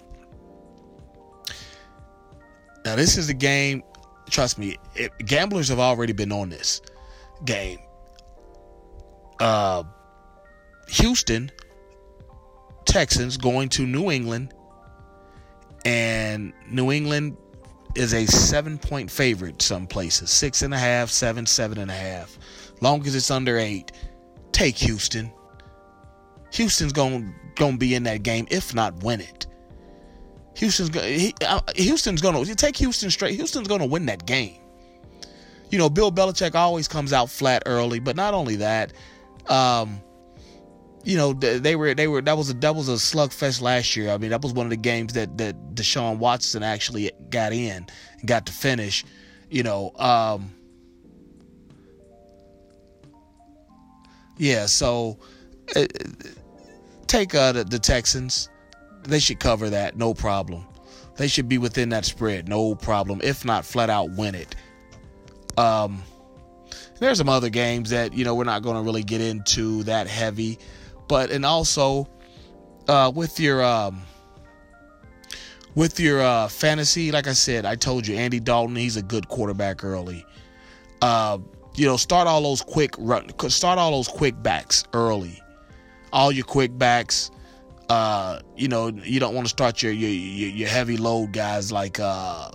Now, 2.86 2.96
this 2.96 3.18
is 3.18 3.28
the 3.28 3.34
game. 3.34 3.84
Trust 4.30 4.60
me, 4.60 4.78
it, 4.96 5.12
gamblers 5.26 5.70
have 5.70 5.80
already 5.80 6.14
been 6.14 6.32
on 6.32 6.50
this 6.50 6.82
game. 7.46 7.80
Uh, 9.40 9.84
Houston 10.90 11.52
Texans 12.86 13.38
going 13.38 13.70
to 13.70 13.86
New 13.86 14.10
England, 14.12 14.54
and 15.86 16.54
New 16.70 16.92
England 16.92 17.38
is 17.96 18.14
a 18.14 18.26
seven 18.26 18.78
point 18.78 19.10
favorite 19.10 19.62
some 19.62 19.88
places 19.88 20.30
six 20.30 20.62
and 20.62 20.74
a 20.74 20.78
half, 20.78 21.10
seven, 21.10 21.46
seven 21.46 21.78
and 21.78 21.92
a 21.92 21.96
half. 21.96 22.38
Long 22.82 23.06
as 23.06 23.16
it's 23.16 23.32
under 23.32 23.58
eight, 23.58 23.92
take 24.52 24.78
Houston. 24.78 25.32
Houston's 26.54 26.94
going 26.94 27.36
to 27.56 27.78
be 27.78 27.94
in 27.94 28.04
that 28.04 28.24
game, 28.24 28.48
if 28.50 28.74
not 28.74 29.04
win 29.04 29.22
it. 29.22 29.46
Houston's 30.56 30.90
going 30.90 31.34
uh, 31.46 31.62
Houston's 31.76 32.22
going 32.22 32.44
to 32.44 32.56
take 32.56 32.76
Houston 32.78 33.12
straight. 33.12 33.36
Houston's 33.36 33.68
going 33.68 33.82
to 33.82 33.88
win 33.88 34.08
that 34.08 34.26
game 34.26 34.60
you 35.70 35.78
know, 35.78 35.90
Bill 35.90 36.12
Belichick 36.12 36.56
always 36.56 36.88
comes 36.88 37.14
out 37.14 37.30
flat 37.30 37.64
early, 37.66 38.00
but 38.00 38.16
not 38.16 38.34
only 38.34 38.58
that, 38.58 38.94
um, 39.48 40.02
you 41.04 41.16
know, 41.18 41.34
they 41.34 41.76
were 41.76 41.94
they 41.94 42.08
were 42.08 42.22
that 42.22 42.38
was 42.38 42.50
a 42.50 42.54
that 42.56 42.76
was 42.76 42.90
a 42.90 42.94
slugfest 42.94 43.62
last 43.62 43.96
year. 43.96 44.12
I 44.12 44.18
mean, 44.18 44.32
that 44.32 44.42
was 44.42 44.54
one 44.54 44.66
of 44.66 44.70
the 44.70 44.78
games 44.78 45.14
that 45.14 45.38
that 45.38 45.76
Deshaun 45.76 46.18
Watson 46.18 46.64
actually 46.64 47.12
got 47.30 47.54
in 47.54 47.88
and 48.20 48.28
got 48.28 48.46
to 48.48 48.52
finish. 48.52 49.06
You 49.50 49.64
know, 49.64 49.92
um, 49.96 50.52
yeah. 54.38 54.66
So 54.66 55.18
uh, 55.76 55.86
take 57.08 57.34
uh, 57.34 57.54
the, 57.54 57.64
the 57.64 57.80
Texans. 57.80 58.50
They 59.04 59.20
should 59.20 59.40
cover 59.40 59.70
that, 59.70 59.96
no 59.96 60.14
problem. 60.14 60.66
They 61.16 61.28
should 61.28 61.50
be 61.50 61.58
within 61.58 61.90
that 61.90 62.06
spread, 62.06 62.48
no 62.48 62.76
problem. 62.76 63.20
If 63.24 63.44
not, 63.44 63.66
flat 63.66 63.90
out 63.90 64.12
win 64.12 64.36
it. 64.36 64.56
Um, 65.58 66.04
there's 67.00 67.18
some 67.18 67.30
other 67.30 67.50
games 67.50 67.90
that 67.90 68.14
you 68.14 68.24
know 68.24 68.36
we're 68.36 68.44
not 68.44 68.62
going 68.62 68.76
to 68.76 68.82
really 68.82 69.04
get 69.04 69.22
into 69.22 69.84
that 69.84 70.08
heavy, 70.08 70.60
but 71.10 71.32
and 71.32 71.46
also 71.46 72.08
uh, 72.88 73.12
with 73.14 73.38
your 73.42 73.62
um, 73.62 74.02
with 75.76 76.00
your 76.00 76.22
uh, 76.22 76.48
fantasy, 76.48 77.12
like 77.12 77.28
I 77.28 77.34
said, 77.34 77.66
I 77.66 77.76
told 77.76 78.08
you 78.08 78.16
Andy 78.16 78.40
Dalton, 78.40 78.78
he's 78.78 78.96
a 78.96 79.02
good 79.02 79.28
quarterback 79.28 79.84
early. 79.84 80.26
Uh, 81.02 81.40
you 81.76 81.86
know, 81.86 81.98
start 81.98 82.28
all 82.28 82.42
those 82.42 82.62
quick 82.62 82.94
run, 82.98 83.30
start 83.50 83.78
all 83.78 83.92
those 83.92 84.08
quick 84.08 84.42
backs 84.42 84.86
early. 84.94 85.42
All 86.14 86.32
your 86.32 86.46
quick 86.46 86.78
backs. 86.78 87.32
Uh, 87.90 88.40
you 88.56 88.68
know, 88.68 88.88
you 88.88 89.20
don't 89.20 89.34
want 89.34 89.46
to 89.46 89.50
start 89.50 89.82
your 89.82 89.92
your 89.92 90.10
your 90.10 90.70
heavy 90.70 90.98
load 90.98 91.34
guys 91.34 91.72
like 91.72 92.00
uh, 92.00 92.52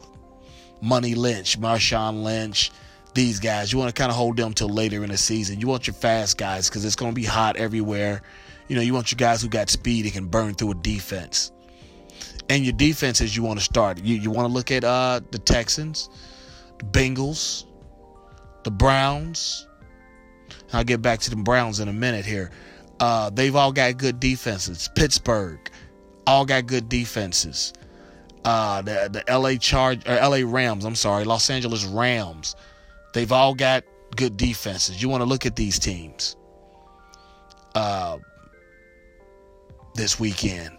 Money 0.81 1.15
Lynch, 1.15 1.59
Marshawn 1.61 2.23
Lynch, 2.23 2.71
these 3.15 3.41
guys. 3.41 3.73
You 3.73 3.79
want 3.79 3.95
to 3.95 3.99
kind 4.01 4.11
of 4.11 4.17
hold 4.17 4.37
them 4.37 4.53
till 4.53 4.69
later 4.69 5.03
in 5.03 5.11
the 5.11 5.17
season. 5.17 5.61
You 5.61 5.67
want 5.67 5.87
your 5.87 5.95
fast 5.95 6.37
guys 6.37 6.69
because 6.69 6.85
it's 6.85 6.97
going 6.97 7.13
to 7.13 7.17
be 7.17 7.25
hot 7.25 7.57
everywhere. 7.57 8.23
You 8.69 8.77
know, 8.77 8.83
you 8.83 8.95
want 8.95 9.13
your 9.13 9.17
guys 9.17 9.43
who 9.43 9.49
got 9.49 9.69
speed 9.71 10.05
and 10.05 10.15
can 10.15 10.27
burn 10.27 10.55
through 10.55 10.73
a 10.73 10.75
defense. 10.75 11.53
And 12.49 12.65
your 12.65 12.73
defenses 12.73 13.37
you 13.37 13.43
want 13.43 13.59
to 13.59 13.65
start. 13.65 14.03
You 14.03 14.17
you 14.17 14.31
want 14.31 14.49
to 14.49 14.53
look 14.53 14.71
at 14.71 14.85
uh, 14.85 15.21
the 15.31 15.39
Texans, 15.39 16.11
the 16.79 16.85
Bengals, 16.85 17.65
the 18.65 18.71
Browns. 18.71 19.67
I'll 20.73 20.85
get 20.85 21.03
back 21.03 21.21
to 21.21 21.31
the 21.31 21.37
Browns 21.37 21.81
in 21.81 21.89
a 21.89 21.93
minute 21.93 22.27
here. 22.27 22.51
Uh, 23.01 23.31
they've 23.31 23.55
all 23.55 23.73
got 23.73 23.97
good 23.97 24.21
defenses. 24.21 24.89
Pittsburgh, 24.95 25.59
all 26.27 26.45
got 26.45 26.67
good 26.67 26.89
defenses. 26.89 27.73
Uh, 28.45 28.83
the 28.83 29.25
the 29.27 29.39
LA 29.39 29.55
Charge 29.57 30.07
or 30.07 30.17
LA 30.17 30.43
Rams, 30.45 30.85
I'm 30.85 30.95
sorry, 30.95 31.25
Los 31.25 31.49
Angeles 31.49 31.85
Rams 31.85 32.57
They've 33.15 33.31
all 33.31 33.55
got 33.55 33.85
good 34.17 34.37
defenses. 34.37 35.01
You 35.01 35.09
want 35.09 35.23
to 35.23 35.25
look 35.25 35.47
at 35.47 35.57
these 35.57 35.79
teams 35.79 36.37
uh, 37.75 38.19
this 39.95 40.19
weekend. 40.21 40.79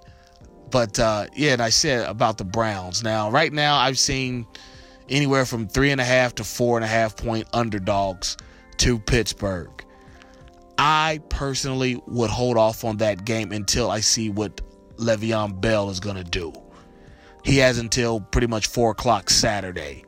But 0.72 1.00
uh, 1.00 1.27
yeah, 1.36 1.53
and 1.53 1.62
I 1.62 1.69
said 1.69 2.07
about 2.07 2.38
the 2.38 2.43
Browns. 2.43 3.03
Now, 3.03 3.29
right 3.29 3.51
now, 3.51 3.77
I've 3.77 4.00
seen 4.00 4.45
anywhere 5.10 5.45
from 5.45 5.67
three 5.67 5.91
and 5.91 6.01
a 6.01 6.05
half 6.05 6.36
to 6.36 6.43
four 6.43 6.77
and 6.77 6.84
a 6.84 6.88
half 6.88 7.15
point 7.15 7.48
underdogs 7.53 8.38
to 8.77 9.00
Pittsburgh. 9.00 9.69
I 10.77 11.22
personally 11.29 12.01
would 12.07 12.29
hold 12.29 12.57
off 12.57 12.84
on 12.84 12.98
that 12.98 13.24
game 13.24 13.51
until 13.51 13.89
I 13.89 14.01
see 14.01 14.29
what 14.29 14.60
Le'Veon 14.98 15.62
Bell 15.62 15.89
is 15.89 16.00
going 16.00 16.17
to 16.17 16.24
do. 16.24 16.51
He 17.43 17.57
has 17.57 17.77
until 17.77 18.19
pretty 18.19 18.48
much 18.48 18.67
four 18.67 18.91
o'clock 18.91 19.29
Saturday 19.29 20.03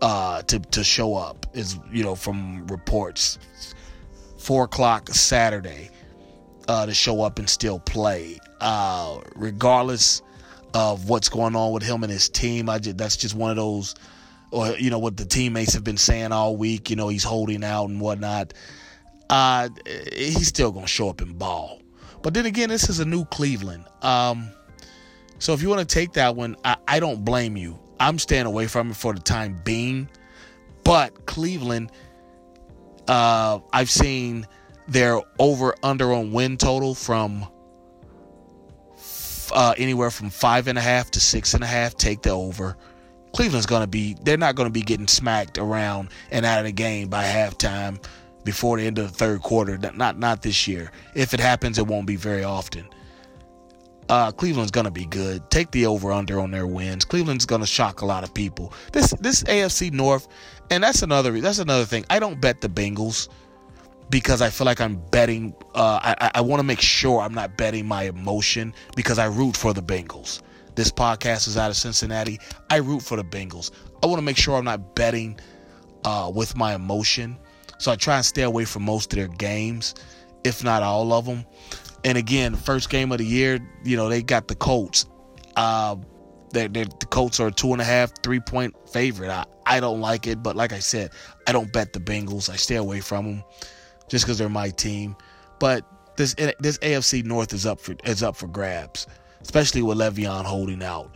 uh, 0.00 0.42
to 0.42 0.58
to 0.58 0.82
show 0.82 1.14
up. 1.14 1.46
Is 1.52 1.78
you 1.92 2.02
know 2.02 2.14
from 2.14 2.66
reports, 2.66 3.38
four 4.38 4.64
o'clock 4.64 5.08
Saturday 5.10 5.90
uh, 6.70 6.86
to 6.86 6.94
show 6.94 7.22
up 7.22 7.38
and 7.38 7.50
still 7.50 7.80
play. 7.80 8.38
Uh, 8.60 9.20
regardless 9.34 10.22
of 10.72 11.08
what's 11.08 11.28
going 11.28 11.56
on 11.56 11.72
with 11.72 11.82
him 11.82 12.04
and 12.04 12.12
his 12.12 12.28
team, 12.28 12.68
I 12.68 12.78
just, 12.78 12.96
that's 12.96 13.16
just 13.16 13.34
one 13.34 13.50
of 13.50 13.56
those, 13.56 13.94
or 14.50 14.68
you 14.78 14.90
know 14.90 14.98
what 15.00 15.16
the 15.16 15.24
teammates 15.24 15.74
have 15.74 15.84
been 15.84 15.96
saying 15.96 16.32
all 16.32 16.56
week. 16.56 16.90
You 16.90 16.96
know 16.96 17.08
he's 17.08 17.24
holding 17.24 17.64
out 17.64 17.88
and 17.90 18.00
whatnot. 18.00 18.54
Uh, 19.28 19.68
he's 20.12 20.48
still 20.48 20.72
gonna 20.72 20.86
show 20.86 21.08
up 21.08 21.20
and 21.20 21.38
ball. 21.38 21.80
But 22.22 22.34
then 22.34 22.46
again, 22.46 22.68
this 22.68 22.88
is 22.88 23.00
a 23.00 23.04
new 23.04 23.24
Cleveland. 23.26 23.84
Um, 24.02 24.50
So 25.40 25.54
if 25.54 25.62
you 25.62 25.70
want 25.70 25.80
to 25.80 25.94
take 25.94 26.12
that 26.12 26.36
one, 26.36 26.54
I, 26.64 26.76
I 26.86 27.00
don't 27.00 27.24
blame 27.24 27.56
you. 27.56 27.78
I'm 27.98 28.18
staying 28.18 28.46
away 28.46 28.66
from 28.66 28.90
it 28.90 28.96
for 28.96 29.14
the 29.14 29.20
time 29.20 29.58
being. 29.64 30.08
But 30.84 31.24
Cleveland, 31.24 31.90
uh, 33.08 33.60
I've 33.72 33.88
seen 33.90 34.46
their 34.90 35.20
over 35.38 35.74
under 35.82 36.12
on 36.12 36.32
win 36.32 36.56
total 36.56 36.94
from 36.94 37.46
uh, 39.52 39.74
anywhere 39.78 40.10
from 40.10 40.30
five 40.30 40.66
and 40.68 40.76
a 40.76 40.80
half 40.80 41.10
to 41.12 41.20
six 41.20 41.54
and 41.54 41.62
a 41.62 41.66
half. 41.66 41.96
Take 41.96 42.22
the 42.22 42.30
over. 42.30 42.76
Cleveland's 43.32 43.66
going 43.66 43.82
to 43.82 43.86
be, 43.86 44.16
they're 44.22 44.36
not 44.36 44.56
going 44.56 44.68
to 44.68 44.72
be 44.72 44.82
getting 44.82 45.06
smacked 45.06 45.58
around 45.58 46.10
and 46.32 46.44
out 46.44 46.58
of 46.58 46.64
the 46.64 46.72
game 46.72 47.08
by 47.08 47.24
halftime 47.24 48.04
before 48.44 48.76
the 48.78 48.86
end 48.86 48.98
of 48.98 49.10
the 49.10 49.16
third 49.16 49.42
quarter. 49.42 49.78
Not, 49.78 50.18
not 50.18 50.42
this 50.42 50.66
year. 50.66 50.90
If 51.14 51.32
it 51.34 51.40
happens, 51.40 51.78
it 51.78 51.86
won't 51.86 52.06
be 52.06 52.16
very 52.16 52.42
often. 52.42 52.88
Uh, 54.08 54.32
Cleveland's 54.32 54.72
gonna 54.72 54.90
be 54.90 55.04
good. 55.06 55.48
Take 55.52 55.70
the 55.70 55.86
over 55.86 56.10
under 56.10 56.40
on 56.40 56.50
their 56.50 56.66
wins. 56.66 57.04
Cleveland's 57.04 57.46
gonna 57.46 57.64
shock 57.64 58.00
a 58.00 58.04
lot 58.04 58.24
of 58.24 58.34
people. 58.34 58.72
This 58.90 59.10
this 59.20 59.44
AFC 59.44 59.92
North, 59.92 60.26
and 60.68 60.82
that's 60.82 61.02
another 61.02 61.40
that's 61.40 61.60
another 61.60 61.84
thing. 61.84 62.04
I 62.10 62.18
don't 62.18 62.40
bet 62.40 62.60
the 62.60 62.68
Bengals 62.68 63.28
because 64.10 64.42
I 64.42 64.50
feel 64.50 64.64
like 64.64 64.80
I'm 64.80 64.96
betting. 65.10 65.54
Uh, 65.74 66.00
I 66.02 66.30
I 66.34 66.40
want 66.40 66.60
to 66.60 66.64
make 66.64 66.80
sure 66.80 67.20
I'm 67.20 67.32
not 67.32 67.56
betting 67.56 67.86
my 67.86 68.04
emotion 68.04 68.74
because 68.96 69.18
I 69.18 69.26
root 69.26 69.56
for 69.56 69.72
the 69.72 69.82
Bengals. 69.82 70.42
This 70.74 70.90
podcast 70.90 71.48
is 71.48 71.56
out 71.56 71.70
of 71.70 71.76
Cincinnati. 71.76 72.38
I 72.68 72.76
root 72.76 73.02
for 73.02 73.16
the 73.16 73.24
Bengals. 73.24 73.70
I 74.02 74.06
want 74.06 74.18
to 74.18 74.22
make 74.24 74.36
sure 74.36 74.56
I'm 74.56 74.64
not 74.64 74.94
betting 74.94 75.38
uh, 76.04 76.30
with 76.34 76.56
my 76.56 76.74
emotion. 76.74 77.38
So 77.78 77.90
I 77.92 77.96
try 77.96 78.16
and 78.16 78.24
stay 78.24 78.42
away 78.42 78.64
from 78.64 78.84
most 78.84 79.12
of 79.12 79.18
their 79.18 79.28
games, 79.28 79.94
if 80.44 80.62
not 80.62 80.82
all 80.82 81.12
of 81.12 81.24
them. 81.24 81.46
And 82.04 82.16
again, 82.16 82.54
first 82.54 82.90
game 82.90 83.12
of 83.12 83.18
the 83.18 83.24
year, 83.24 83.58
you 83.84 83.96
know, 83.96 84.08
they 84.08 84.22
got 84.22 84.48
the 84.48 84.54
Colts. 84.54 85.06
Uh, 85.56 85.96
they're, 86.52 86.68
they're, 86.68 86.86
the 86.86 87.06
Colts 87.06 87.40
are 87.40 87.48
a 87.48 87.52
two 87.52 87.72
and 87.72 87.80
a 87.80 87.84
half, 87.84 88.12
three 88.22 88.40
point 88.40 88.74
favorite. 88.90 89.30
I, 89.30 89.44
I 89.66 89.80
don't 89.80 90.00
like 90.00 90.26
it, 90.26 90.42
but 90.42 90.56
like 90.56 90.72
I 90.72 90.78
said, 90.78 91.10
I 91.46 91.52
don't 91.52 91.72
bet 91.72 91.92
the 91.92 92.00
Bengals. 92.00 92.48
I 92.48 92.56
stay 92.56 92.76
away 92.76 93.00
from 93.00 93.24
them 93.26 93.44
just 94.10 94.26
because 94.26 94.36
they're 94.36 94.50
my 94.50 94.68
team. 94.68 95.16
But 95.58 95.84
this 96.16 96.34
this 96.34 96.76
AFC 96.78 97.24
North 97.24 97.54
is 97.54 97.64
up 97.64 97.80
for 97.80 97.94
is 98.04 98.22
up 98.22 98.36
for 98.36 98.46
grabs, 98.46 99.06
especially 99.40 99.80
with 99.80 99.96
Le'Veon 99.96 100.44
holding 100.44 100.82
out. 100.82 101.10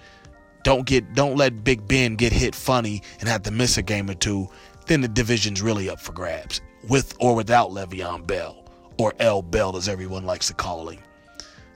Don't 0.62 0.86
get 0.86 1.12
don't 1.12 1.36
let 1.36 1.62
Big 1.62 1.86
Ben 1.86 2.16
get 2.16 2.32
hit 2.32 2.54
funny 2.54 3.02
and 3.20 3.28
have 3.28 3.42
to 3.42 3.50
miss 3.50 3.76
a 3.76 3.82
game 3.82 4.08
or 4.08 4.14
two. 4.14 4.48
Then 4.86 5.02
the 5.02 5.08
division's 5.08 5.60
really 5.60 5.90
up 5.90 6.00
for 6.00 6.12
grabs, 6.12 6.62
with 6.88 7.14
or 7.20 7.34
without 7.34 7.70
Le'Veon 7.70 8.26
Bell 8.26 8.64
or 8.98 9.12
L 9.18 9.42
Bell 9.42 9.76
as 9.76 9.88
everyone 9.88 10.24
likes 10.24 10.46
to 10.48 10.54
call 10.54 10.88
him. 10.88 11.00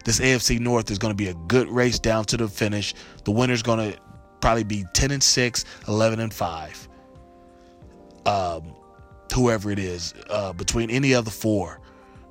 This 0.04 0.20
AFC 0.20 0.58
North 0.58 0.90
is 0.90 0.98
going 0.98 1.10
to 1.10 1.16
be 1.16 1.28
a 1.28 1.34
good 1.34 1.68
race 1.68 1.98
down 1.98 2.24
to 2.26 2.36
the 2.36 2.48
finish. 2.48 2.94
The 3.24 3.30
winner's 3.30 3.62
going 3.62 3.92
to 3.92 3.98
probably 4.40 4.64
be 4.64 4.84
10 4.94 5.10
and 5.10 5.22
6, 5.22 5.64
11 5.86 6.20
and 6.20 6.32
5. 6.32 6.88
Um, 8.24 8.74
whoever 9.32 9.70
it 9.70 9.78
is, 9.78 10.14
uh, 10.30 10.52
between 10.52 10.90
any 10.90 11.12
of 11.12 11.24
the 11.24 11.30
four. 11.30 11.80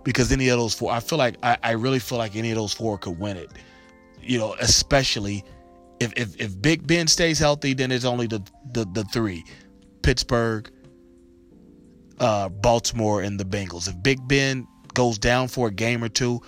Because 0.04 0.32
any 0.32 0.48
of 0.50 0.58
those 0.58 0.74
four, 0.74 0.92
I 0.92 1.00
feel 1.01 1.18
like, 1.18 1.36
I, 1.44 1.58
I 1.63 1.72
really 1.72 2.00
feel 2.00 2.18
like 2.18 2.36
any 2.36 2.51
of 2.51 2.56
those 2.56 2.74
four 2.74 2.98
could 2.98 3.20
win 3.20 3.36
it. 3.38 3.51
You 4.22 4.38
know, 4.39 4.56
especially 4.60 5.44
if, 6.00 6.13
if, 6.16 6.39
if 6.39 6.62
Big 6.62 6.88
Ben 6.88 7.08
stays 7.08 7.39
healthy, 7.39 7.74
then 7.74 7.92
it's 7.92 8.06
only 8.06 8.27
the, 8.27 8.42
the, 8.72 8.86
the 8.94 9.04
three 9.06 9.44
Pittsburgh, 10.04 10.72
uh, 12.20 12.50
Baltimore, 12.50 13.22
and 13.22 13.39
the 13.39 13.44
Bengals. 13.44 13.89
If 13.89 14.01
Big 14.01 14.25
Ben 14.27 14.68
goes 14.94 15.18
down 15.18 15.50
for 15.50 15.68
a 15.68 15.72
game 15.72 16.04
or 16.04 16.10
two, 16.10 16.42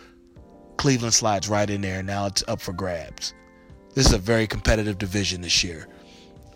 Cleveland 0.78 1.14
slides 1.14 1.50
right 1.50 1.70
in 1.70 1.82
there. 1.82 2.02
Now 2.02 2.28
it's 2.28 2.44
up 2.48 2.62
for 2.62 2.72
grabs. 2.72 3.34
This 3.94 4.06
is 4.06 4.14
a 4.14 4.18
very 4.18 4.48
competitive 4.48 4.98
division 4.98 5.42
this 5.42 5.64
year. 5.64 5.88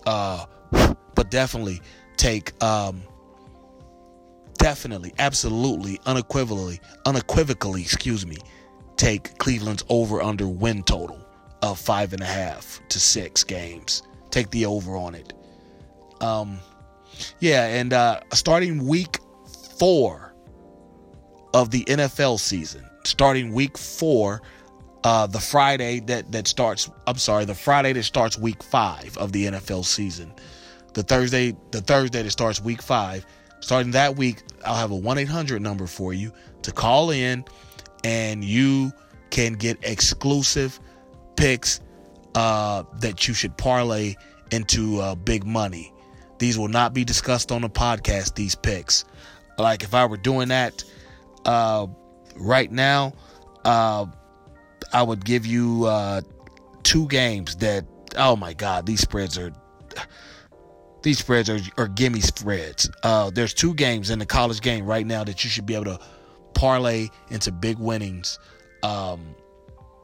Uh, 0.06 0.46
but 1.16 1.30
definitely 1.30 1.82
take, 2.16 2.62
um, 2.64 3.04
definitely, 4.58 5.14
absolutely, 5.20 6.00
unequivocally, 6.06 6.80
unequivocally, 7.06 7.82
excuse 7.82 8.26
me, 8.26 8.38
take 8.98 9.38
Cleveland's 9.38 9.84
over 9.90 10.22
under 10.22 10.48
win 10.48 10.84
total 10.84 11.20
of 11.62 11.80
five 11.80 12.14
and 12.14 12.22
a 12.22 12.26
half 12.26 12.80
to 12.90 13.00
six 13.00 13.44
games. 13.44 14.04
Take 14.30 14.50
the 14.52 14.66
over 14.66 14.96
on 14.96 15.16
it. 15.16 15.34
Um, 16.22 16.60
yeah, 17.40 17.66
and 17.66 17.94
uh, 17.94 18.22
starting 18.34 18.88
week 18.88 19.20
four 19.78 20.34
of 21.54 21.70
the 21.72 21.84
NFL 21.86 22.40
season, 22.40 22.84
starting 23.04 23.54
week 23.54 23.78
four, 23.78 24.42
uh, 25.04 25.28
the 25.28 25.40
Friday 25.40 26.00
that 26.02 26.32
that 26.32 26.48
starts. 26.48 26.90
I'm 27.06 27.18
sorry, 27.18 27.46
the 27.46 27.56
Friday 27.56 27.94
that 27.94 28.04
starts 28.04 28.38
week 28.38 28.64
five 28.64 29.18
of 29.18 29.32
the 29.32 29.46
NFL 29.46 29.86
season. 29.86 30.34
The 30.94 31.04
Thursday, 31.04 31.56
the 31.72 31.82
Thursday 31.82 32.24
that 32.24 32.32
starts 32.32 32.62
week 32.62 32.82
five. 32.82 33.26
Starting 33.64 33.92
that 33.92 34.18
week, 34.18 34.44
I'll 34.66 34.76
have 34.76 34.92
a 34.92 34.96
1 34.96 35.18
800 35.20 35.62
number 35.62 35.88
for 35.88 36.14
you 36.14 36.34
to 36.64 36.74
call 36.74 37.12
in, 37.12 37.46
and 38.04 38.44
you 38.44 38.92
can 39.30 39.54
get 39.54 39.78
exclusive 39.84 40.82
picks 41.38 41.80
uh, 42.36 42.84
that 43.00 43.26
you 43.26 43.34
should 43.34 43.58
parlay 43.58 44.16
into 44.52 45.00
uh, 45.00 45.16
big 45.16 45.46
money. 45.46 45.94
These 46.40 46.58
will 46.58 46.68
not 46.68 46.94
be 46.94 47.06
discussed 47.06 47.54
on 47.54 47.62
the 47.62 47.70
podcast. 47.70 48.36
These 48.36 48.54
picks, 48.54 49.06
like 49.58 49.84
if 49.84 49.94
I 49.94 50.08
were 50.08 50.18
doing 50.18 50.50
that 50.50 50.84
uh, 51.46 51.88
right 52.36 52.70
now, 52.70 53.14
uh, 53.64 54.08
I 54.92 55.04
would 55.04 55.24
give 55.24 55.46
you 55.46 55.86
uh, 55.86 56.22
two 56.84 57.08
games 57.08 57.56
that. 57.58 57.86
Oh 58.18 58.36
my 58.36 58.52
God, 58.52 58.86
these 58.86 59.00
spreads 59.00 59.38
are. 59.38 59.54
These 61.04 61.20
spreads 61.20 61.50
are, 61.50 61.60
are 61.78 61.88
gimme 61.88 62.22
spreads. 62.22 62.90
Uh, 63.04 63.30
there's 63.30 63.54
two 63.54 63.74
games 63.74 64.10
in 64.10 64.20
the 64.20 64.26
college 64.26 64.62
game 64.62 64.86
right 64.86 65.06
now 65.06 65.24
that 65.24 65.44
you 65.44 65.50
should 65.50 65.66
be 65.66 65.76
able 65.76 65.86
to 65.86 66.00
parlay 66.54 67.10
into 67.30 67.52
big 67.52 67.78
winnings, 67.78 68.40
um, 68.84 69.36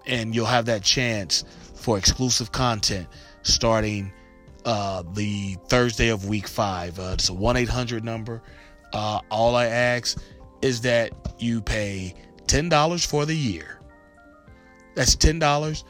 and 0.05 0.35
you'll 0.35 0.45
have 0.45 0.65
that 0.65 0.83
chance 0.83 1.45
for 1.73 1.97
exclusive 1.97 2.51
content 2.51 3.07
starting 3.43 4.12
uh, 4.65 5.03
the 5.13 5.55
Thursday 5.67 6.09
of 6.09 6.27
week 6.27 6.47
five. 6.47 6.99
Uh, 6.99 7.12
it's 7.13 7.29
a 7.29 7.33
1 7.33 7.57
800 7.57 8.03
number. 8.03 8.41
Uh, 8.93 9.19
all 9.31 9.55
I 9.55 9.67
ask 9.67 10.21
is 10.62 10.81
that 10.81 11.12
you 11.39 11.62
pay 11.62 12.13
$10 12.47 13.05
for 13.07 13.25
the 13.25 13.35
year. 13.35 13.79
That's 14.95 15.15
$10. 15.15 15.83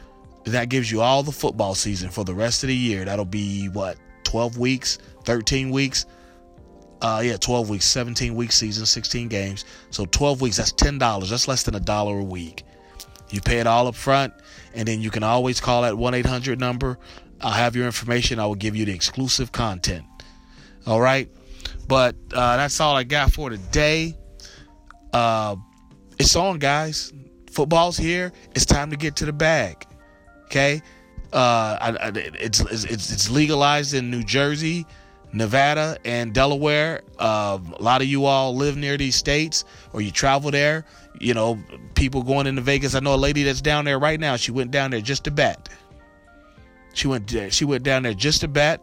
That 0.45 0.69
gives 0.69 0.91
you 0.91 1.01
all 1.01 1.23
the 1.23 1.31
football 1.31 1.73
season 1.73 2.09
for 2.09 2.23
the 2.23 2.33
rest 2.33 2.63
of 2.63 2.67
the 2.67 2.75
year. 2.75 3.05
That'll 3.05 3.25
be 3.25 3.67
what, 3.67 3.97
12 4.29 4.59
weeks, 4.59 4.99
13 5.23 5.71
weeks? 5.71 6.05
Uh, 7.01 7.21
yeah, 7.25 7.35
12 7.35 7.67
weeks, 7.67 7.85
17 7.85 8.35
week 8.35 8.51
season, 8.51 8.85
16 8.85 9.27
games. 9.27 9.65
So 9.89 10.05
12 10.05 10.39
weeks, 10.41 10.57
that's 10.57 10.71
$10. 10.73 11.29
That's 11.29 11.47
less 11.47 11.63
than 11.63 11.73
a 11.73 11.79
dollar 11.79 12.19
a 12.19 12.23
week. 12.23 12.63
You 13.31 13.41
pay 13.41 13.57
it 13.57 13.65
all 13.65 13.87
up 13.87 13.95
front, 13.95 14.33
and 14.75 14.87
then 14.87 15.01
you 15.01 15.09
can 15.09 15.23
always 15.23 15.59
call 15.59 15.81
that 15.81 15.97
1 15.97 16.13
800 16.13 16.59
number. 16.59 16.99
I'll 17.41 17.51
have 17.51 17.75
your 17.75 17.87
information. 17.87 18.39
I 18.39 18.45
will 18.45 18.53
give 18.53 18.75
you 18.75 18.85
the 18.85 18.93
exclusive 18.93 19.51
content. 19.51 20.05
All 20.85 21.01
right. 21.01 21.27
But 21.87 22.15
uh, 22.31 22.57
that's 22.57 22.79
all 22.79 22.95
I 22.95 23.05
got 23.05 23.31
for 23.31 23.49
today. 23.49 24.15
Uh, 25.11 25.55
it's 26.19 26.35
on, 26.35 26.59
guys. 26.59 27.13
Football's 27.51 27.97
here. 27.97 28.31
It's 28.53 28.65
time 28.65 28.91
to 28.91 28.95
get 28.95 29.15
to 29.17 29.25
the 29.25 29.33
bag. 29.33 29.87
Okay. 30.45 30.83
Uh, 31.31 31.77
I, 31.79 31.89
I, 32.07 32.11
it's, 32.15 32.59
it's 32.59 32.85
it's 32.85 33.29
legalized 33.29 33.93
in 33.93 34.09
New 34.09 34.23
Jersey, 34.23 34.85
Nevada, 35.31 35.97
and 36.05 36.33
Delaware. 36.33 37.01
Uh, 37.19 37.59
a 37.77 37.81
lot 37.81 38.01
of 38.01 38.07
you 38.07 38.25
all 38.25 38.55
live 38.55 38.77
near 38.77 38.97
these 38.97 39.15
states, 39.15 39.65
or 39.93 40.01
you 40.01 40.11
travel 40.11 40.51
there. 40.51 40.85
You 41.19 41.33
know, 41.33 41.59
people 41.95 42.23
going 42.23 42.47
into 42.47 42.61
Vegas. 42.61 42.95
I 42.95 42.99
know 42.99 43.13
a 43.13 43.17
lady 43.17 43.43
that's 43.43 43.61
down 43.61 43.85
there 43.85 43.99
right 43.99 44.19
now. 44.19 44.35
She 44.37 44.51
went 44.51 44.71
down 44.71 44.91
there 44.91 45.01
just 45.01 45.25
to 45.25 45.31
bet. 45.31 45.69
She 46.93 47.07
went 47.07 47.33
she 47.49 47.65
went 47.65 47.83
down 47.83 48.03
there 48.03 48.13
just 48.13 48.41
to 48.41 48.47
bet. 48.47 48.81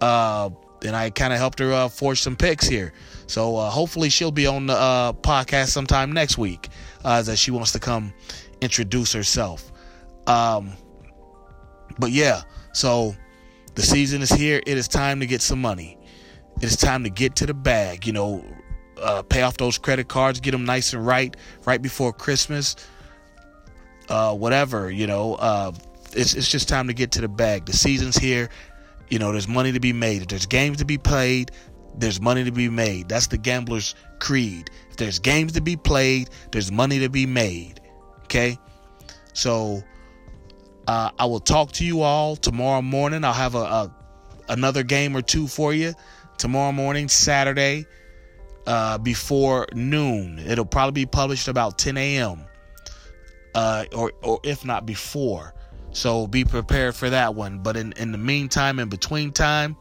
Uh, 0.00 0.50
and 0.84 0.96
I 0.96 1.10
kind 1.10 1.32
of 1.32 1.38
helped 1.38 1.58
her 1.60 1.72
uh, 1.72 1.88
forge 1.88 2.20
some 2.20 2.36
picks 2.36 2.66
here. 2.66 2.92
So 3.26 3.56
uh, 3.56 3.70
hopefully 3.70 4.10
she'll 4.10 4.32
be 4.32 4.46
on 4.46 4.66
the 4.66 4.74
uh, 4.74 5.12
podcast 5.12 5.68
sometime 5.68 6.12
next 6.12 6.38
week 6.38 6.68
uh, 7.04 7.22
as 7.26 7.38
she 7.38 7.50
wants 7.50 7.72
to 7.72 7.78
come 7.78 8.12
introduce 8.60 9.12
herself. 9.12 9.72
Um, 10.26 10.72
but 11.98 12.10
yeah, 12.10 12.42
so 12.72 13.14
the 13.74 13.82
season 13.82 14.22
is 14.22 14.30
here. 14.30 14.60
It 14.66 14.78
is 14.78 14.88
time 14.88 15.20
to 15.20 15.26
get 15.26 15.42
some 15.42 15.60
money. 15.60 15.98
It 16.56 16.64
is 16.64 16.76
time 16.76 17.04
to 17.04 17.10
get 17.10 17.36
to 17.36 17.46
the 17.46 17.54
bag. 17.54 18.06
You 18.06 18.12
know, 18.12 18.44
uh, 19.00 19.22
pay 19.22 19.42
off 19.42 19.56
those 19.56 19.78
credit 19.78 20.08
cards, 20.08 20.40
get 20.40 20.52
them 20.52 20.64
nice 20.64 20.92
and 20.92 21.06
right 21.06 21.36
right 21.64 21.80
before 21.80 22.12
Christmas. 22.12 22.76
Uh, 24.08 24.34
whatever, 24.34 24.90
you 24.90 25.06
know. 25.06 25.34
Uh, 25.34 25.72
it's 26.14 26.34
it's 26.34 26.48
just 26.48 26.68
time 26.68 26.86
to 26.88 26.94
get 26.94 27.12
to 27.12 27.20
the 27.20 27.28
bag. 27.28 27.66
The 27.66 27.72
season's 27.72 28.16
here. 28.16 28.48
You 29.08 29.18
know, 29.18 29.32
there's 29.32 29.48
money 29.48 29.72
to 29.72 29.80
be 29.80 29.92
made. 29.92 30.22
If 30.22 30.28
there's 30.28 30.46
games 30.46 30.78
to 30.78 30.84
be 30.84 30.98
played, 30.98 31.50
there's 31.96 32.20
money 32.20 32.44
to 32.44 32.52
be 32.52 32.68
made. 32.68 33.08
That's 33.08 33.26
the 33.26 33.38
gambler's 33.38 33.94
creed. 34.20 34.70
If 34.90 34.96
there's 34.96 35.18
games 35.18 35.52
to 35.52 35.60
be 35.60 35.76
played, 35.76 36.30
there's 36.50 36.72
money 36.72 36.98
to 37.00 37.08
be 37.08 37.26
made. 37.26 37.80
Okay? 38.24 38.58
So 39.34 39.82
Uh, 40.92 41.10
I 41.18 41.24
will 41.24 41.40
talk 41.40 41.72
to 41.72 41.86
you 41.86 42.02
all 42.02 42.36
tomorrow 42.36 42.82
morning. 42.82 43.24
I'll 43.24 43.32
have 43.32 43.54
a, 43.54 43.60
a 43.60 43.94
another 44.50 44.82
game 44.82 45.16
or 45.16 45.22
two 45.22 45.48
for 45.48 45.72
you 45.72 45.94
tomorrow 46.36 46.70
morning, 46.70 47.08
Saturday, 47.08 47.86
uh, 48.66 48.98
before 48.98 49.68
noon. 49.72 50.38
It'll 50.38 50.66
probably 50.66 51.04
be 51.04 51.06
published 51.06 51.48
about 51.48 51.78
10 51.78 51.96
a.m. 51.96 52.44
Uh, 53.54 53.86
or 53.96 54.12
or 54.22 54.38
if 54.44 54.66
not 54.66 54.84
before. 54.84 55.54
So 55.92 56.26
be 56.26 56.44
prepared 56.44 56.94
for 56.94 57.08
that 57.08 57.34
one. 57.34 57.60
But 57.60 57.78
in, 57.78 57.92
in 57.92 58.12
the 58.12 58.18
meantime, 58.18 58.78
in 58.78 58.90
between 58.90 59.32
time, 59.32 59.78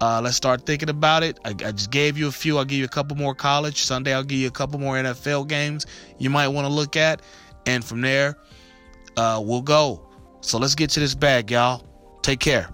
uh, 0.00 0.20
let's 0.22 0.36
start 0.36 0.64
thinking 0.64 0.88
about 0.88 1.24
it. 1.24 1.40
I, 1.44 1.48
I, 1.48 1.72
just 1.72 1.90
gave 1.90 2.16
you 2.16 2.28
a 2.28 2.32
few. 2.32 2.58
I'll 2.58 2.64
give 2.64 2.78
you 2.78 2.84
a 2.84 2.94
couple 2.96 3.16
more 3.16 3.34
college. 3.34 3.82
Sunday, 3.82 4.14
I'll 4.14 4.22
give 4.22 4.38
you 4.38 4.46
a 4.46 4.52
couple 4.52 4.78
more 4.78 4.94
NFL 4.94 5.48
games 5.48 5.84
you 6.16 6.30
might 6.30 6.46
want 6.46 6.68
to 6.68 6.72
look 6.72 6.96
at. 6.96 7.22
And 7.66 7.84
from 7.84 8.02
there, 8.02 8.38
uh, 9.16 9.42
we'll 9.44 9.62
go. 9.62 10.07
So 10.40 10.58
let's 10.58 10.74
get 10.74 10.90
to 10.90 11.00
this 11.00 11.14
bag, 11.14 11.50
y'all. 11.50 11.84
Take 12.22 12.40
care. 12.40 12.68